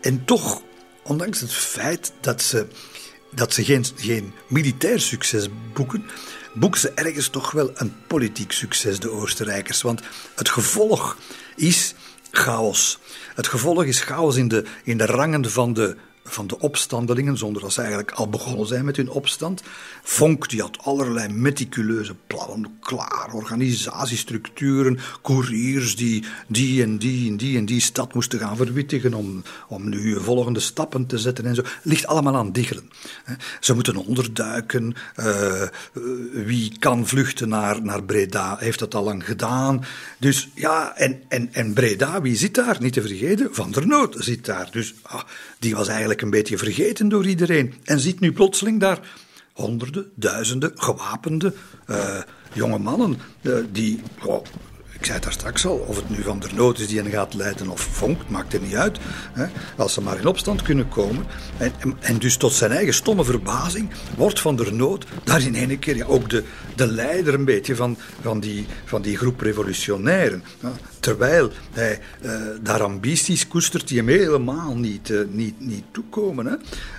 [0.00, 0.62] en toch,
[1.02, 2.66] ondanks het feit dat ze
[3.34, 6.04] dat ze geen, geen militair succes boeken,
[6.54, 9.82] boeken ze ergens toch wel een politiek succes, de Oostenrijkers.
[9.82, 10.00] Want
[10.34, 11.18] het gevolg
[11.56, 11.94] is
[12.30, 12.98] chaos.
[13.34, 17.62] Het gevolg is chaos in de, in de rangen van de van de opstandelingen, zonder
[17.62, 19.62] dat ze eigenlijk al begonnen zijn met hun opstand.
[20.02, 27.58] Vonk die had allerlei meticuleuze plannen klaar, organisatiestructuren, couriers die die en die en die
[27.58, 31.62] en die stad moesten gaan verwittigen om, om nu volgende stappen te zetten en zo.
[31.82, 32.90] Ligt allemaal aan diggelen.
[33.60, 34.94] Ze moeten onderduiken.
[35.16, 35.62] Uh,
[36.32, 39.84] wie kan vluchten naar, naar Breda, heeft dat al lang gedaan.
[40.18, 42.76] Dus ja, en, en, en Breda, wie zit daar?
[42.80, 44.68] Niet te vergeten, Van der Noot zit daar.
[44.70, 45.22] Dus ah,
[45.58, 47.74] die was eigenlijk een beetje vergeten door iedereen.
[47.84, 49.00] En ziet nu plotseling daar
[49.52, 51.54] honderden, duizenden gewapende
[51.86, 52.22] uh,
[52.52, 54.00] jonge mannen uh, die
[55.04, 57.10] ik zei het daar straks al, of het nu Van der Noot is die hen
[57.10, 58.98] gaat leiden of Vonk, maakt er niet uit.
[59.32, 61.26] Hè, als ze maar in opstand kunnen komen.
[61.56, 65.78] En, en, dus tot zijn eigen stomme verbazing wordt Van der Noot daar in één
[65.78, 66.44] keer ja, ook de,
[66.76, 70.44] de leider een beetje van, van, die, van die groep revolutionairen.
[70.60, 76.46] Ja, terwijl hij uh, daar ambities koestert die hem helemaal niet, uh, niet, niet toekomen.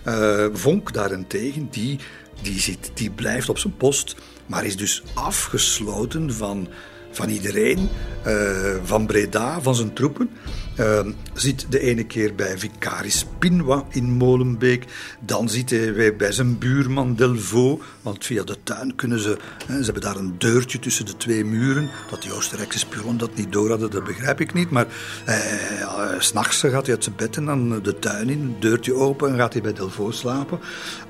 [0.04, 0.46] Hè.
[0.46, 2.00] Uh, Vonk daarentegen, die,
[2.42, 4.16] die, zit, die blijft op zijn post,
[4.46, 6.68] maar is dus afgesloten van
[7.16, 7.90] van iedereen,
[8.28, 10.30] uh, van Breda, van zijn troepen.
[10.80, 11.00] Uh,
[11.34, 14.86] zit de ene keer bij vicaris Pinwa in Molenbeek.
[15.20, 17.84] Dan zit hij bij zijn buurman Delvaux.
[18.02, 19.38] Want via de tuin kunnen ze...
[19.66, 21.90] Hè, ze hebben daar een deurtje tussen de twee muren.
[22.10, 24.70] Dat die Oostenrijkse spion dat niet door hadden, dat begrijp ik niet.
[24.70, 24.88] Maar
[25.26, 25.38] eh,
[25.82, 28.56] uh, s'nachts gaat hij uit zijn bed en dan de tuin in.
[28.60, 30.60] Deurtje open en gaat hij bij Delvaux slapen.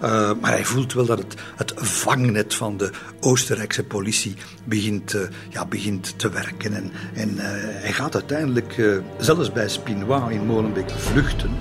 [0.04, 5.22] Uh, maar hij voelt wel dat het, het vangnet van de Oostenrijkse politie begint, uh,
[5.50, 6.74] ja, begint te werken.
[6.74, 11.52] En, en hij gaat uiteindelijk zelfs bij Spinois in Molenbeek vluchten.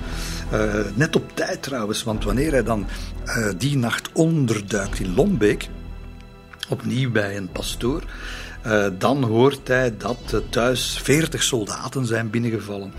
[0.53, 2.85] Uh, net op tijd trouwens, want wanneer hij dan
[3.25, 5.69] uh, die nacht onderduikt in Lombeek,
[6.69, 8.03] opnieuw bij een pastoor,
[8.65, 12.93] uh, dan hoort hij dat thuis veertig soldaten zijn binnengevallen.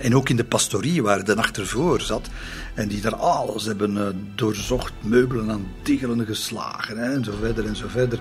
[0.00, 2.28] En, ook in de pastorie waar de nacht ervoor zat.
[2.74, 7.66] En die daar alles hebben uh, doorzocht, meubelen aan diggelen geslagen hè, en zo verder
[7.66, 8.18] en zo verder.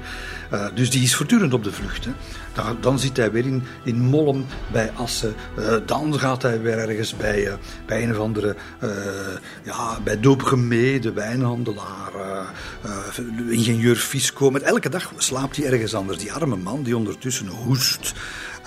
[0.54, 2.06] Uh, dus die is voortdurend op de vlucht.
[2.06, 2.12] Hè.
[2.54, 5.34] Dan, dan zit hij weer in, in Mollem bij Assen.
[5.60, 8.56] Uh, dan gaat hij weer ergens bij, bij een of andere,
[9.64, 12.12] ja, bij Doopgemee, de wijnhandelaar,
[13.50, 14.52] ingenieur Fisco.
[14.52, 16.18] Met elke dag slaapt hij ergens anders.
[16.18, 18.14] Die arme man die ondertussen hoest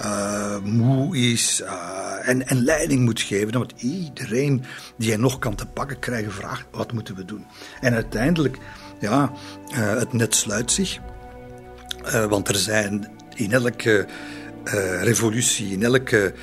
[0.00, 3.52] uh, moe is uh, en, en leiding moet geven.
[3.52, 4.64] Want iedereen
[4.96, 7.46] die hij nog kan te pakken krijgen vraagt, wat moeten we doen?
[7.80, 8.58] En uiteindelijk,
[9.00, 9.32] ja,
[9.70, 10.98] uh, het net sluit zich.
[12.28, 14.06] want er zijn in elke
[15.02, 16.34] revolutie, in elke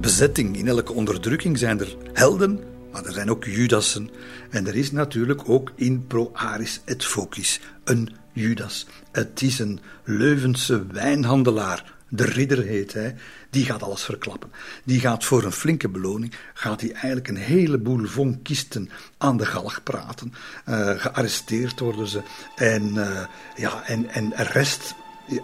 [0.00, 2.60] bezetting, in elke onderdrukking zijn er helden,
[2.92, 4.10] maar er zijn ook Judassen.
[4.50, 8.86] En er is natuurlijk ook in Pro Aris et Focis een Judas.
[9.12, 13.14] Het is een Leuvense wijnhandelaar de ridder heet hij,
[13.50, 14.50] die gaat alles verklappen.
[14.84, 19.82] Die gaat voor een flinke beloning, gaat hij eigenlijk een heleboel vonkisten aan de galg
[19.82, 20.32] praten.
[20.68, 22.22] Uh, gearresteerd worden ze.
[22.56, 24.94] En, uh, ja, en, en rest,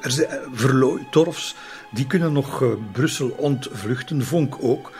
[0.00, 1.56] er, verlooi, torfs,
[1.92, 4.92] die kunnen nog Brussel ontvluchten, vonk ook.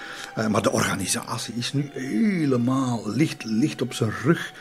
[0.49, 4.53] maar de organisatie is nu helemaal licht, licht op zijn rug.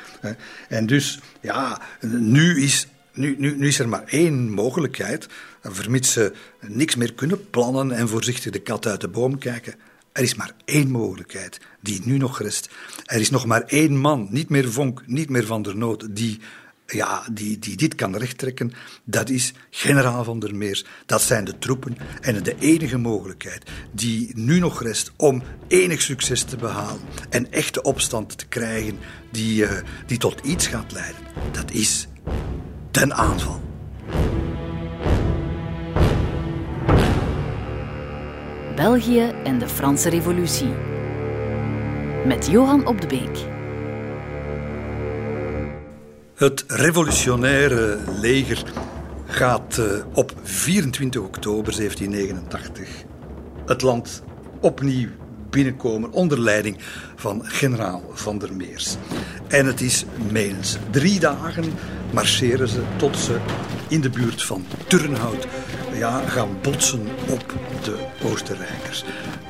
[0.69, 5.27] en dus, ja, nu is nu, nu, nu, is er maar één mogelijkheid,
[5.73, 9.75] vermits ze niks meer kunnen plannen en voorzichtig de kat uit de boom kijken.
[10.11, 12.69] Er is maar één mogelijkheid die nu nog rest.
[13.05, 16.39] Er is nog maar één man, niet meer Vonk, niet meer Van der Noot, die,
[16.87, 18.71] ja, die, die dit kan rechttrekken.
[19.03, 20.85] Dat is generaal Van der Meers.
[21.05, 21.97] Dat zijn de troepen.
[22.21, 27.81] En de enige mogelijkheid die nu nog rest om enig succes te behalen en echte
[27.81, 28.97] opstand te krijgen
[29.31, 29.71] die, uh,
[30.05, 32.07] die tot iets gaat leiden, dat is
[32.91, 33.74] ten aanval.
[38.75, 40.73] België en de Franse Revolutie.
[42.25, 43.37] Met Johan op de Beek.
[46.35, 48.63] Het revolutionaire leger
[49.25, 52.89] gaat uh, op 24 oktober 1789
[53.65, 54.23] het land
[54.59, 55.09] opnieuw
[55.49, 56.77] binnenkomen onder leiding
[57.15, 58.95] van generaal Van der Meers.
[59.47, 61.73] En het is menens drie dagen
[62.13, 63.37] marcheren ze tot ze
[63.87, 65.47] in de buurt van Turnhout
[65.97, 67.53] ja, gaan botsen op
[67.83, 69.03] de Oostenrijkers.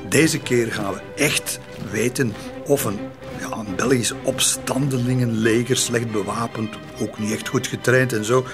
[0.08, 2.34] Deze keer gaan we echt weten
[2.66, 2.98] of een,
[3.38, 8.46] ja, een Belgisch opstandelingenleger, slecht bewapend, ook niet echt goed getraind en zo,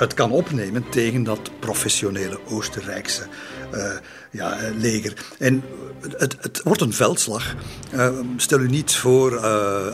[0.00, 3.22] het kan opnemen tegen dat professionele Oostenrijkse
[3.74, 3.92] uh,
[4.30, 5.12] ja, leger.
[5.38, 5.62] En
[6.16, 7.54] het, het, wordt een veldslag.
[7.94, 9.42] Uh, stel u niet voor uh,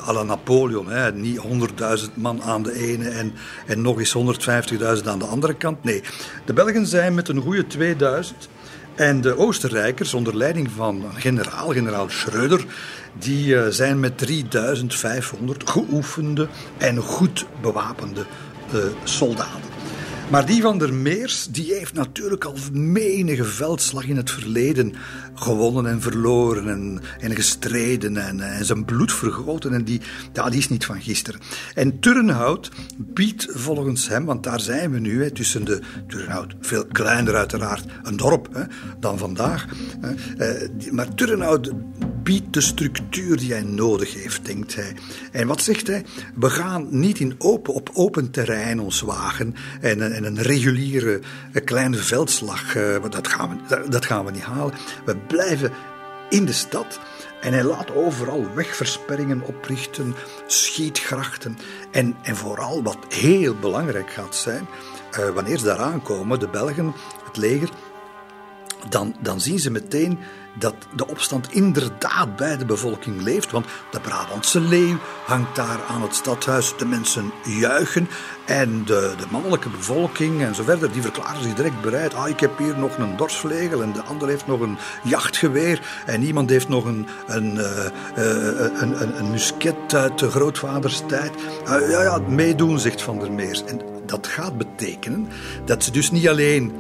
[0.09, 3.33] à la Napoleon, hè, niet 100.000 man aan de ene en,
[3.67, 4.17] en nog eens
[5.01, 5.85] 150.000 aan de andere kant.
[5.85, 6.03] Nee,
[6.45, 8.49] de Belgen zijn met een goede 2000
[8.95, 12.65] En de Oostenrijkers, onder leiding van generaal, generaal Schröder,
[13.19, 18.27] die eh, zijn met 3500 geoefende en goed bewapende
[19.05, 19.66] soldaten.
[20.31, 24.93] Maar die van der Meers, die heeft natuurlijk al menige veldslag in het verleden
[25.35, 29.73] gewonnen en verloren en, en gestreden en, en zijn bloed vergoten.
[29.73, 30.01] En die,
[30.33, 31.41] ja, die is niet van gisteren.
[31.75, 36.87] En Turnhout biedt volgens hem, want daar zijn we nu, hè, tussen de Turnhout, veel
[36.87, 38.63] kleiner uiteraard, een dorp hè,
[39.01, 39.67] dan vandaag.
[40.01, 41.73] Hè, eh, maar Turnhout
[42.27, 44.97] biedt de structuur die hij nodig heeft, denkt hij.
[45.33, 46.05] En wat zegt hij?
[46.35, 51.21] We gaan niet in open, op open terrein ons wagen en, en een reguliere
[51.65, 54.75] kleine veldslag, uh, dat, gaan we, dat gaan we niet halen.
[55.05, 55.73] We blijven
[56.29, 57.01] in de stad.
[57.41, 60.15] En hij laat overal wegversperringen oprichten,
[60.47, 61.59] schietgrachten.
[61.91, 64.67] En, en vooral, wat heel belangrijk gaat zijn,
[65.19, 67.69] uh, wanneer ze daar aankomen, de Belgen, het leger,
[68.89, 70.19] dan, dan zien ze meteen
[70.59, 73.51] dat de opstand inderdaad bij de bevolking leeft.
[73.51, 74.97] Want de Brabantse leeuw
[75.27, 76.75] hangt daar aan het stadhuis.
[76.77, 78.09] De mensen juichen.
[78.45, 82.15] En de, de mannelijke bevolking en zo verder, die verklaren zich direct bereid.
[82.15, 85.81] Ah, ik heb hier nog een dorsvlegel en de ander heeft nog een jachtgeweer.
[86.07, 91.33] En iemand heeft nog een, een, uh, een, een, een, musket uit de grootvaders tijd.
[91.69, 93.65] Uh, ja, ja, meedoen, zegt Van der Meers.
[93.65, 95.29] En dat gaat betekenen
[95.65, 96.73] dat ze dus niet alleen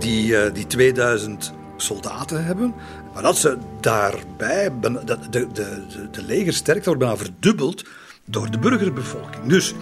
[0.00, 2.74] die, die 2000 soldaten hebben,
[3.14, 7.84] maar dat ze daarbij, de, de, de, de legersterkte wordt bijna verdubbeld
[8.24, 9.46] door de burgerbevolking.
[9.46, 9.74] Dus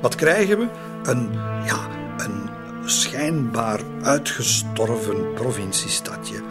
[0.00, 0.68] wat krijgen we?
[1.02, 1.32] Een,
[1.64, 2.48] ja, een
[2.84, 6.42] schijnbaar uitgestorven provinciestadje,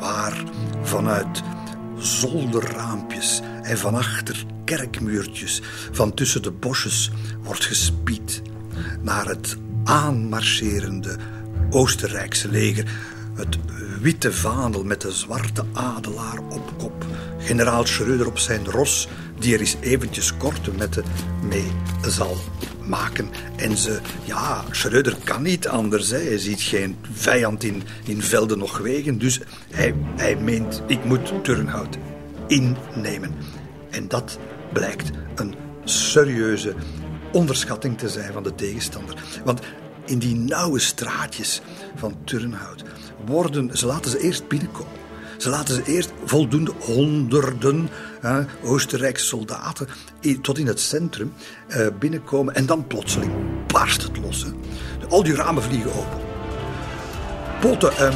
[0.00, 0.44] waar
[0.82, 1.42] vanuit
[1.98, 5.62] zolderraampjes en van achter kerkmuurtjes,
[5.92, 7.10] van tussen de bosjes,
[7.42, 8.42] wordt gespied
[9.02, 11.16] naar het aanmarcherende
[11.70, 12.84] Oostenrijkse leger.
[13.34, 13.58] Het
[14.00, 17.06] witte vaandel met de zwarte adelaar op kop.
[17.38, 21.04] Generaal Schreuder op zijn ros, die er eens eventjes korte metten
[21.42, 21.72] mee
[22.06, 22.36] zal
[22.86, 23.28] maken.
[23.56, 26.10] En ze, ja, Schreuder kan niet anders.
[26.10, 26.18] Hè.
[26.18, 29.18] Hij ziet geen vijand in, in velden nog wegen.
[29.18, 31.98] Dus hij, hij meent, ik moet Turnhout
[32.46, 33.34] innemen.
[33.90, 34.38] En dat
[34.72, 35.54] blijkt een
[35.84, 36.74] serieuze
[37.32, 39.14] onderschatting te zijn van de tegenstander.
[39.44, 39.60] Want
[40.08, 41.60] in die nauwe straatjes
[41.96, 42.84] van Turnhout
[43.26, 44.92] worden, ze laten ze eerst binnenkomen.
[45.38, 47.88] Ze laten ze eerst voldoende honderden
[48.20, 49.88] hè, Oostenrijkse soldaten
[50.42, 51.32] tot in het centrum
[51.68, 52.54] eh, binnenkomen.
[52.54, 53.32] En dan plotseling
[53.66, 54.46] barst het los.
[55.08, 56.18] Al die ramen vliegen open.
[57.60, 58.12] Potten en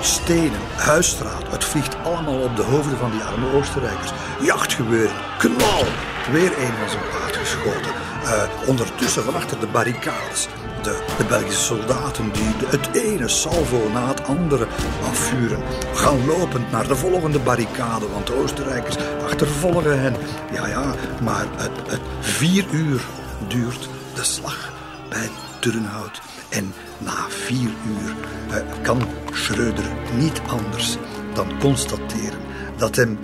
[0.00, 1.50] stenen, huisstraat.
[1.50, 4.12] Het vliegt allemaal op de hoofden van die arme Oostenrijkers.
[4.42, 5.84] Jachtgeweren, knal.
[6.32, 8.09] Weer een van zijn paard geschoten.
[8.24, 10.48] Uh, ondertussen van achter de barricades
[10.82, 14.66] de, de, Belgische soldaten die het ene salvo na het andere
[15.04, 15.62] afvuren,
[15.94, 20.16] gaan lopend naar de volgende barricade, want de Oostenrijkers achtervolgen hen.
[20.52, 23.00] Ja, ja, maar het, het vier uur
[23.48, 24.72] duurt de slag
[25.08, 25.28] bij
[25.60, 26.20] Turnhout.
[26.48, 28.14] En na vier uur
[28.50, 29.02] eh, kan
[29.32, 29.84] Schreuder
[30.16, 30.96] niet anders
[31.34, 32.38] dan constateren
[32.76, 33.18] dat hem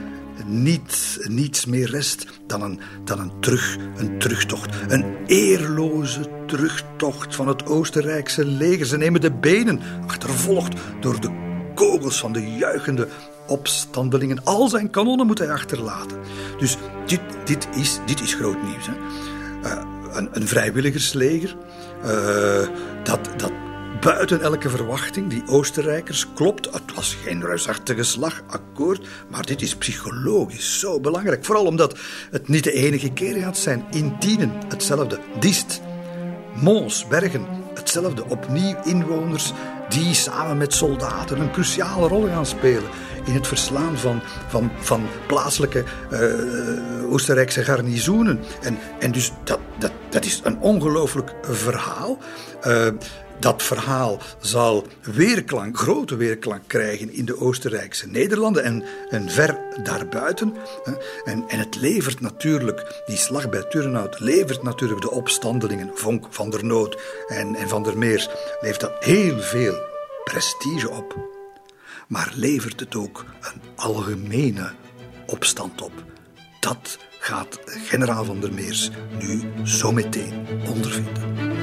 [0.46, 4.76] niet, niets meer rest dan een, dan een, terug, een terugtocht.
[4.88, 8.87] Een eerloze terugtocht van het Oostenrijkse leger.
[8.87, 13.09] Ze nemen de benen, achtervolgd door de kogels van de juichende
[13.46, 14.44] opstandelingen.
[14.44, 16.18] Al zijn kanonnen moet hij achterlaten.
[16.59, 18.87] Dus dit, dit, is, dit is groot nieuws.
[18.87, 18.92] Hè?
[19.64, 19.82] Uh,
[20.12, 21.56] een, een, vrijwilligersleger
[22.04, 22.68] uh,
[23.02, 23.52] dat, dat
[24.00, 26.72] buiten elke verwachting, die Oostenrijkers, klopt.
[26.72, 29.09] Het was geen reusachtige slag, akkoord.
[29.30, 31.44] Maar dit is psychologisch zo belangrijk.
[31.44, 31.98] Vooral omdat
[32.30, 33.85] het niet de enige keer gaat zijn.
[33.90, 35.18] In Tienen hetzelfde.
[35.40, 35.80] Dist,
[36.54, 38.24] Mons, Bergen, hetzelfde.
[38.28, 39.52] Opnieuw inwoners
[39.88, 42.90] die samen met soldaten een cruciale rol gaan spelen
[43.24, 48.40] in het verslaan van, van, van plaatselijke uh, Oostenrijkse garnizoenen.
[48.61, 52.18] En, en dus dat, dat, dat is een ongelooflijk verhaal.
[52.66, 52.87] Uh,
[53.38, 60.55] dat verhaal zal weerklank, grote weerklank krijgen in de Oostenrijkse Nederlanden en, en ver daarbuiten.
[61.25, 66.51] En, en het levert natuurlijk, die slag bij Turnhout, levert natuurlijk de opstandelingen, Vonk, Van
[66.51, 68.29] der Noot en, en Van der Meers,
[68.61, 69.75] levert dat heel veel
[70.25, 71.16] prestige op.
[72.09, 74.72] Maar levert het ook een algemene
[75.27, 75.92] opstand op.
[76.61, 81.56] Dat gaat generaal Van der Meers nu zo meteen ondervinden.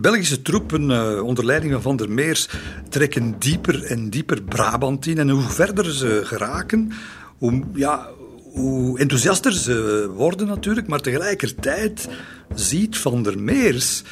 [0.00, 2.48] De Belgische troepen uh, onder leiding van Van der Meers
[2.88, 5.18] trekken dieper en dieper Brabant in.
[5.18, 6.92] En hoe verder ze geraken,
[7.38, 8.08] hoe, ja,
[8.52, 10.86] hoe enthousiaster ze worden natuurlijk.
[10.86, 12.08] Maar tegelijkertijd
[12.54, 14.02] ziet Van der Meers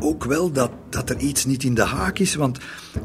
[0.00, 2.34] ook wel dat, dat er iets niet in de haak is.
[2.34, 2.58] Want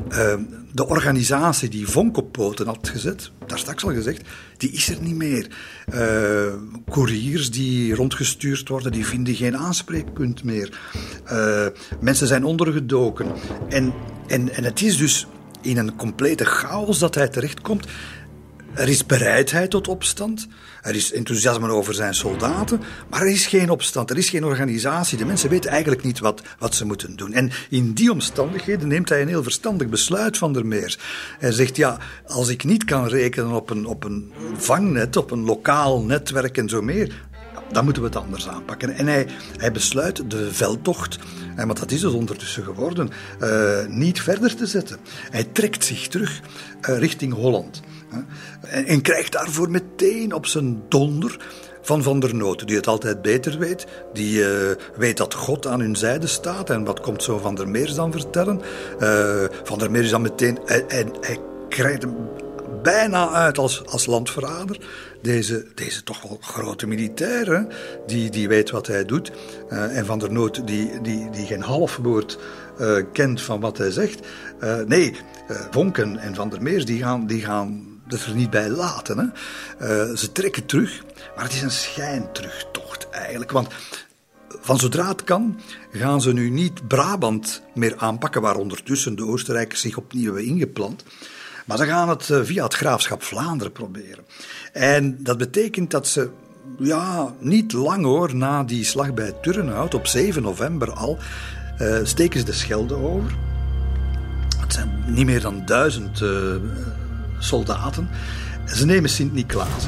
[0.09, 0.33] uh,
[0.71, 4.21] de organisatie die Vonk op poten had gezet, daar straks al gezegd,
[4.57, 5.47] die is er niet meer.
[5.93, 6.53] Uh,
[6.89, 10.79] couriers die rondgestuurd worden, die vinden geen aanspreekpunt meer.
[11.31, 11.65] Uh,
[11.99, 13.31] mensen zijn ondergedoken.
[13.69, 13.93] En,
[14.27, 15.27] en, en het is dus
[15.61, 17.87] in een complete chaos dat hij terechtkomt.
[18.73, 20.47] Er is bereidheid tot opstand.
[20.81, 22.81] Er is enthousiasme over zijn soldaten.
[23.09, 24.09] Maar er is geen opstand.
[24.09, 25.17] Er is geen organisatie.
[25.17, 27.33] De mensen weten eigenlijk niet wat, wat ze moeten doen.
[27.33, 30.97] En in die omstandigheden neemt hij een heel verstandig besluit van der Meers.
[31.39, 31.97] Hij zegt: Ja,
[32.27, 36.69] als ik niet kan rekenen op een, op een vangnet, op een lokaal netwerk en
[36.69, 37.27] zo meer
[37.71, 38.95] dan moeten we het anders aanpakken.
[38.95, 41.19] En hij, hij besluit de veldtocht,
[41.55, 43.09] en want dat is het ondertussen geworden,
[43.41, 44.97] uh, niet verder te zetten.
[45.29, 46.41] Hij trekt zich terug
[46.89, 47.81] uh, richting Holland.
[48.61, 51.37] En, krijgt daarvoor meteen op zijn donder
[51.81, 53.87] van Van der Noten, die het altijd beter weet.
[54.13, 54.47] Die uh,
[54.95, 56.69] weet dat God aan hun zijde staat.
[56.69, 58.61] En wat komt zo Van der Meers dan vertellen?
[58.99, 60.59] Uh, van der Meers dan meteen...
[60.65, 61.39] En, en hij
[61.69, 62.15] krijgt hem
[62.81, 64.79] bijna uit als, als landverrader.
[65.21, 67.67] Deze, deze toch wel grote militair,
[68.07, 69.31] Die, die weet wat hij doet.
[69.69, 72.39] Uh, en Van der Noot die, die, die geen half woord
[73.13, 74.27] kent van wat hij zegt.
[74.85, 75.15] nee,
[75.71, 79.17] Vonken en Van der Meers die gaan, die gaan dat er niet bij laten.
[79.17, 79.25] Hè.
[80.09, 81.03] Uh, ze trekken terug,
[81.35, 83.51] maar het is een schijnterugtocht eigenlijk.
[83.51, 83.67] Want
[84.61, 85.59] van zodra het kan,
[85.91, 91.03] gaan ze nu niet Brabant meer aanpakken, waar ondertussen de Oostenrijkers zich opnieuw hebben ingeplant.
[91.65, 94.25] Maar ze gaan het eh, via het graafschap Vlaanderen proberen.
[94.73, 96.29] En dat betekent dat ze,
[96.77, 101.17] ja, niet lang hoor, na die slag bij Turnhout, op 7 november al,
[101.81, 103.35] uh, steken ze de Schelde over.
[104.59, 106.21] Het zijn niet meer dan duizend
[107.39, 108.09] soldaten.
[108.65, 109.87] Ze nemen Sint-Niklaas.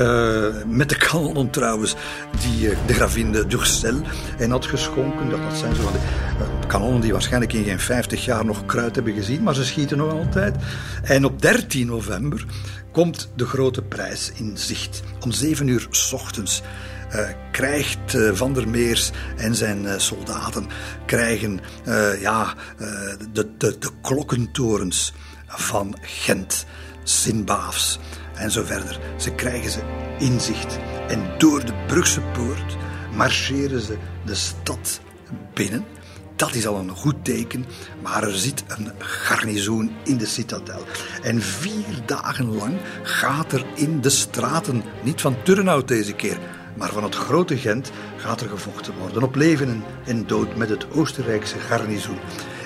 [0.00, 1.94] Uh, met de kanonnen trouwens,
[2.40, 4.00] die uh, de gravin de Durcel
[4.36, 5.30] hen had geschonken.
[5.30, 8.66] Dat, dat zijn zo van de uh, kanonnen die waarschijnlijk in geen 50 jaar nog
[8.66, 10.56] kruid hebben gezien, maar ze schieten nog altijd.
[11.02, 12.44] En op 13 november
[12.92, 15.02] komt de grote prijs in zicht.
[15.20, 16.62] Om 7 uur s ochtends
[17.50, 20.66] krijgt Van der Meers en zijn soldaten
[21.06, 21.60] krijgen,
[22.20, 22.54] ja,
[23.32, 25.12] de, de, de klokkentorens
[25.54, 26.66] van Gent,
[27.02, 27.98] Sint-Baafs
[28.34, 28.98] en zo verder.
[29.16, 29.80] Ze krijgen ze
[30.18, 30.78] inzicht
[31.08, 32.76] en door de Brugse poort
[33.14, 35.00] marcheren ze de stad
[35.54, 35.84] binnen.
[36.36, 37.64] Dat is al een goed teken,
[38.02, 40.84] maar er zit een garnizoen in de citadel.
[41.22, 46.38] En vier dagen lang gaat er in de straten, niet van Turnhout deze keer,
[46.76, 49.22] maar van het grote Gent gaat er gevochten worden.
[49.22, 52.18] Op leven en dood met het Oostenrijkse garnizoen.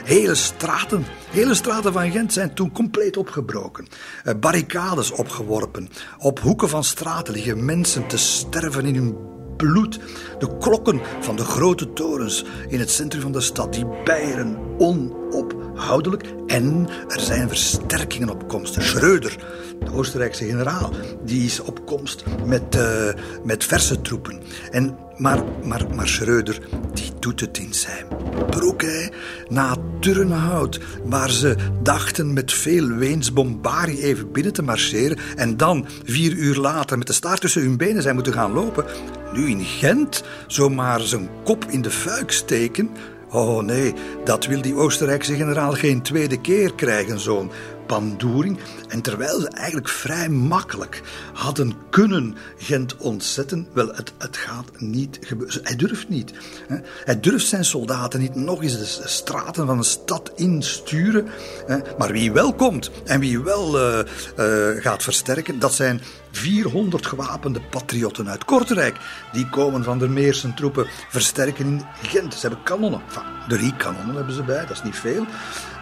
[0.07, 3.87] Hele straten, hele straten van Gent zijn toen compleet opgebroken.
[4.25, 5.89] Eh, barricades opgeworpen.
[6.19, 9.17] Op hoeken van straten liggen mensen te sterven in hun
[9.57, 10.01] bloed.
[10.39, 16.25] De klokken van de grote torens in het centrum van de stad die bijeren onophoudelijk.
[16.47, 18.83] En er zijn versterkingen op komst.
[18.83, 19.37] Schreuder,
[19.81, 20.91] de Oostenrijkse generaal,
[21.25, 23.09] die is op komst met, uh,
[23.45, 24.41] met verse troepen.
[24.71, 26.59] En maar, maar, maar Schreuder,
[26.95, 28.07] die doet het in zijn
[28.51, 29.09] broek, hè.
[29.49, 35.87] Na Turnhout, waar ze dachten met veel Weens bombari even binnen te marcheren en dan,
[36.05, 38.85] vier uur later, met de staart tussen hun benen zijn moeten gaan lopen.
[39.33, 42.91] Nu in Gent, zomaar zijn kop in de fuik steken...
[43.31, 43.95] Oh nee,
[44.25, 47.51] dat wil die Oostenrijkse generaal geen tweede keer krijgen, zo'n
[47.87, 48.59] pandoering.
[48.89, 55.61] En terwijl ze eigenlijk vrij makkelijk hadden kunnen Gent ontzetten, wel, het, gaat niet gebeuren.
[55.63, 56.33] Hij durft niet.
[56.69, 56.77] Hè.
[57.05, 61.27] Hij durft zijn soldaten niet nog eens de straten van een stad insturen.
[61.67, 61.79] Hè.
[61.99, 63.99] Maar wie wel komt en wie wel uh,
[64.39, 66.01] uh, gaat versterken, dat zijn
[66.37, 68.97] 400 gewapende patriotten uit Kortrijk.
[69.33, 72.35] Die komen van de Meersen troepen versterken in Gent.
[72.35, 73.01] Ze hebben kanonnen.
[73.49, 75.27] Drie kanonnen hebben ze bij, dat is niet veel.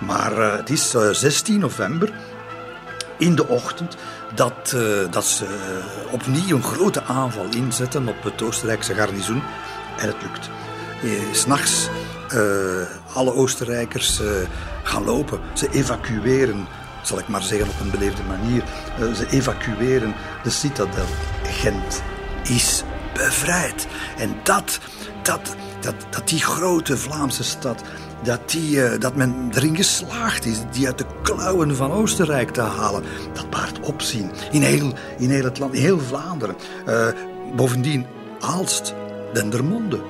[0.01, 2.13] Maar uh, het is 16 november
[3.19, 3.97] in de ochtend
[4.35, 5.47] dat, uh, dat ze
[6.11, 9.43] opnieuw een grote aanval inzetten op het Oostenrijkse garnizoen.
[9.99, 10.51] En het lukt.
[11.33, 11.89] S'nachts
[13.13, 14.21] alle Oostenrijkers
[14.83, 15.41] gaan lopen.
[15.53, 16.67] Ze evacueren
[17.07, 18.65] zal ik maar zeggen op een beleefde manier.
[19.15, 20.15] ze evacueren
[20.45, 21.07] de citadel.
[21.43, 22.03] Gent
[22.43, 22.83] is
[23.15, 23.87] bevrijd.
[24.19, 24.79] En dat,
[25.23, 27.83] dat, dat, dat die grote Vlaamse stad
[28.23, 32.61] dat, die, uh, dat men erin geslaagd is die uit de klauwen van Oostenrijk te
[32.61, 33.03] halen.
[33.33, 36.57] Dat baart opzien in heel, in heel het land, in heel Vlaanderen.
[36.89, 37.09] Uh,
[37.57, 38.07] bovendien,
[38.41, 38.95] Aalst,
[39.33, 40.01] Dendermonde,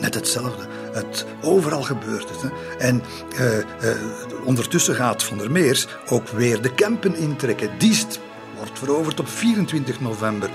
[0.00, 0.66] net hetzelfde.
[0.92, 2.42] het overal gebeurt het.
[2.42, 2.48] Hè.
[2.78, 3.02] En
[3.40, 3.96] uh,
[4.44, 7.70] ondertussen gaat Van der Meers ook weer de Kempen intrekken.
[7.78, 8.20] Diest
[8.62, 10.50] wordt veroverd op 24 november.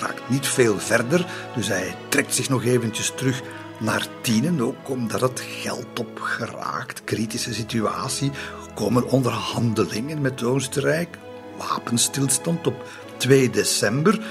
[0.00, 3.42] Raakt niet veel verder, dus hij trekt zich nog eventjes terug
[3.78, 7.04] naar Tienen, ook omdat het geld op geraakt.
[7.04, 8.30] Kritische situatie,
[8.74, 11.18] komen onderhandelingen met Oostenrijk,
[11.58, 12.84] wapenstilstand op
[13.16, 14.18] 2 december.
[14.18, 14.24] Uh,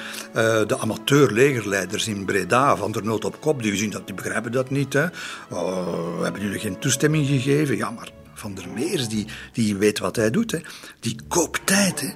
[0.68, 4.70] de amateurlegerleiders in Breda, van der nood op kop, die zien dat, die begrijpen dat
[4.70, 4.94] niet.
[4.94, 5.06] Hè.
[5.50, 7.78] We hebben jullie geen toestemming gegeven.
[7.78, 10.52] Ja, maar Van der Meers, die, die weet wat hij doet.
[10.52, 10.60] Hè.
[11.00, 12.02] Die koopt tijd.
[12.02, 12.10] Hè.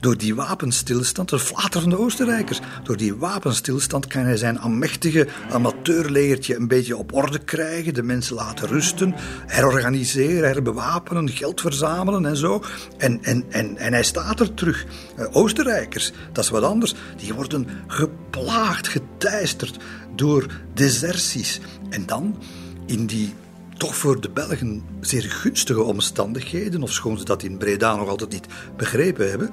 [0.00, 5.28] Door die wapenstilstand, de flater van de Oostenrijkers, door die wapenstilstand kan hij zijn amechtige
[5.50, 9.14] amateurlegertje een beetje op orde krijgen, de mensen laten rusten,
[9.46, 12.62] herorganiseren, herbewapenen, geld verzamelen en zo.
[12.96, 14.86] En, en, en, en hij staat er terug.
[15.18, 19.76] Uh, Oostenrijkers, dat is wat anders, die worden geplaagd, geteisterd
[20.16, 21.60] door deserties.
[21.90, 22.42] En dan,
[22.86, 23.34] in die
[23.78, 28.46] toch voor de Belgen zeer gunstige omstandigheden, ofschoon ze dat in Breda nog altijd niet
[28.76, 29.50] begrepen hebben,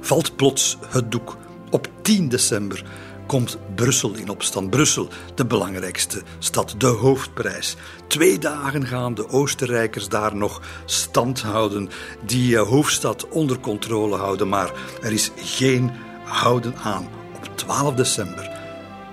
[0.00, 1.36] valt plots het doek.
[1.70, 2.84] Op 10 december
[3.26, 4.70] komt Brussel in opstand.
[4.70, 7.76] Brussel, de belangrijkste stad, de hoofdprijs.
[8.06, 11.88] Twee dagen gaan de Oostenrijkers daar nog stand houden,
[12.26, 14.48] die uh, hoofdstad onder controle houden.
[14.48, 14.72] Maar
[15.02, 15.90] er is geen
[16.24, 17.08] houden aan.
[17.36, 18.50] Op 12 december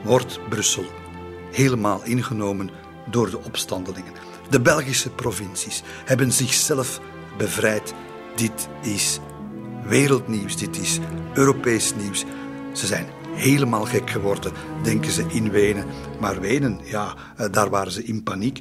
[0.03, 0.85] wordt Brussel
[1.51, 2.69] helemaal ingenomen
[3.09, 4.13] door de opstandelingen.
[4.49, 7.01] De Belgische provincies hebben zichzelf
[7.37, 7.93] bevrijd.
[8.35, 9.19] Dit is
[9.87, 10.99] wereldnieuws, dit is
[11.33, 12.25] Europees nieuws.
[12.73, 14.51] Ze zijn helemaal gek geworden,
[14.83, 15.85] denken ze in Wenen.
[16.19, 18.59] Maar Wenen, ja, eh, daar waren ze in paniek.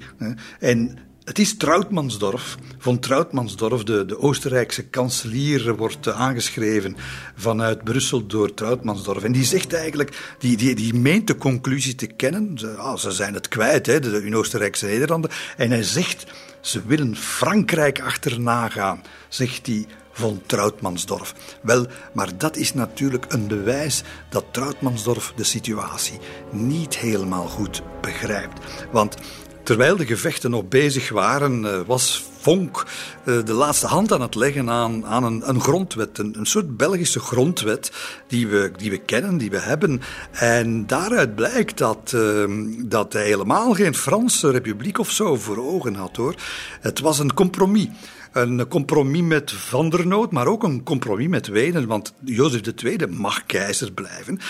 [0.59, 2.57] En het is Troutmansdorf.
[2.79, 6.97] Von Troutmansdorf, de, de Oostenrijkse kanselier, wordt eh, aangeschreven
[7.37, 9.23] vanuit Brussel door Troutmansdorf.
[9.23, 12.59] En die zegt eigenlijk, die, die, die meent de conclusie te kennen.
[12.59, 15.31] Ze, ah, ze zijn het kwijt, hè, de, de Oostenrijkse Nederlanden.
[15.57, 16.25] En hij zegt,
[16.61, 21.35] ze willen Frankrijk achterna gaan, zegt hij van Troutmansdorf.
[21.63, 26.19] Wel, maar dat is natuurlijk een bewijs dat Troutmansdorf de situatie
[26.51, 28.61] niet helemaal goed begrijpt.
[28.91, 29.17] Want
[29.63, 32.87] terwijl de gevechten nog bezig waren, eh, was Vonk
[33.25, 36.19] eh, de laatste hand aan het leggen aan, aan een, een grondwet.
[36.19, 37.93] Een, soort Belgische grondwet
[38.27, 40.01] die we, die we kennen, die we hebben.
[40.31, 42.45] En daaruit blijkt dat, uh,
[42.79, 46.35] dat hij helemaal geen Franse republiek of zo voor ogen had hoor.
[46.81, 47.89] Het was een compromis.
[48.33, 53.07] Een compromis met Van der Noot, maar ook een compromis met Wenen, want Jozef II
[53.07, 54.41] mag keizer blijven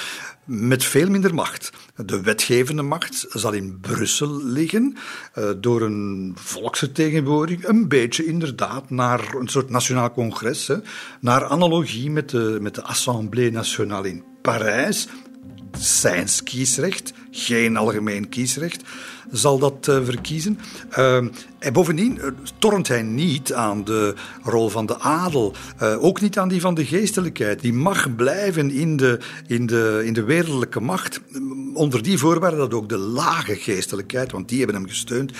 [0.45, 1.73] met veel minder macht.
[1.97, 4.97] De wetgevende macht zal in Brussel liggen,
[5.39, 10.71] uh, door een volksvertegenwoordiging, een beetje inderdaad naar een soort nationaal congres,
[11.21, 15.09] naar analogie met de, met de Assemblée Nationale in Parijs.
[15.79, 18.83] Zijns kiesrecht, geen algemeen kiesrecht
[19.33, 20.59] zal dat uh, verkiezen.
[20.99, 21.17] Uh,
[21.59, 22.27] en bovendien uh,
[22.59, 26.75] tornt hij niet aan de rol van de adel, uh, ook niet aan die van
[26.75, 27.61] de geestelijkheid.
[27.61, 31.21] Die mag blijven in de, in de, in de wereldlijke macht,
[31.75, 35.33] onder die voorwaarde dat ook de lage geestelijkheid, want die hebben hem gesteund,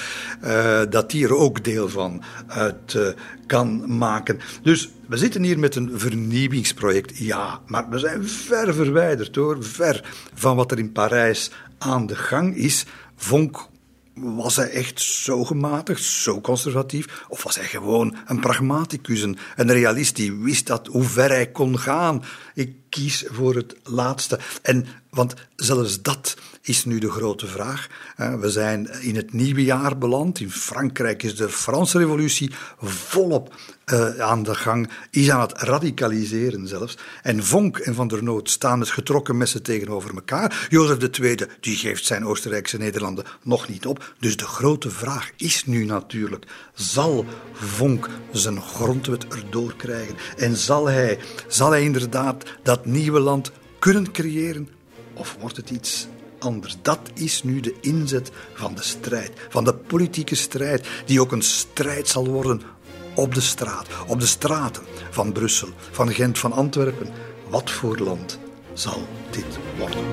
[0.91, 3.15] dat die er ook deel van uit
[3.47, 4.39] kan maken.
[4.63, 10.05] Dus we zitten hier met een vernieuwingsproject, ja, maar we zijn ver verwijderd hoor, ver
[10.35, 11.51] van wat er in Parijs
[11.83, 12.87] aan de gang is.
[13.17, 13.69] Vonk
[14.15, 17.25] was hij echt zo gematigd, zo conservatief?
[17.29, 21.79] Of was hij gewoon een pragmaticus, een, realist die wist dat hoe ver hij kon
[21.79, 22.23] gaan?
[22.55, 24.39] Ik kies voor het laatste.
[24.63, 27.89] En, want zelfs dat is nu de grote vraag.
[28.17, 30.41] We zijn in het nieuwe jaar beland.
[30.41, 33.55] In Frankrijk is de Franse revolutie volop
[33.87, 36.99] uh, aan de gang, is aan het radicaliseren zelfs.
[37.23, 40.67] En Vonk en Van der Noot staan met getrokken messen tegenover elkaar.
[40.71, 44.15] Jozef II die geeft zijn Oostenrijkse Nederlanden nog niet op.
[44.19, 50.17] Dus de grote vraag is nu natuurlijk: zal Vonk zijn grondwet erdoor krijgen?
[50.37, 51.19] En zal hij,
[51.49, 54.69] zal hij inderdaad dat nieuwe land kunnen creëren?
[55.15, 56.07] Of wordt het iets
[56.39, 56.77] anders?
[56.83, 61.43] Dat is nu de inzet van de strijd, van de politieke strijd, die ook een
[61.43, 62.63] strijd zal worden
[63.15, 67.09] op de straat, op de straten van Brussel, van Gent, van Antwerpen.
[67.49, 68.39] Wat voor land
[68.73, 70.05] zal dit worden?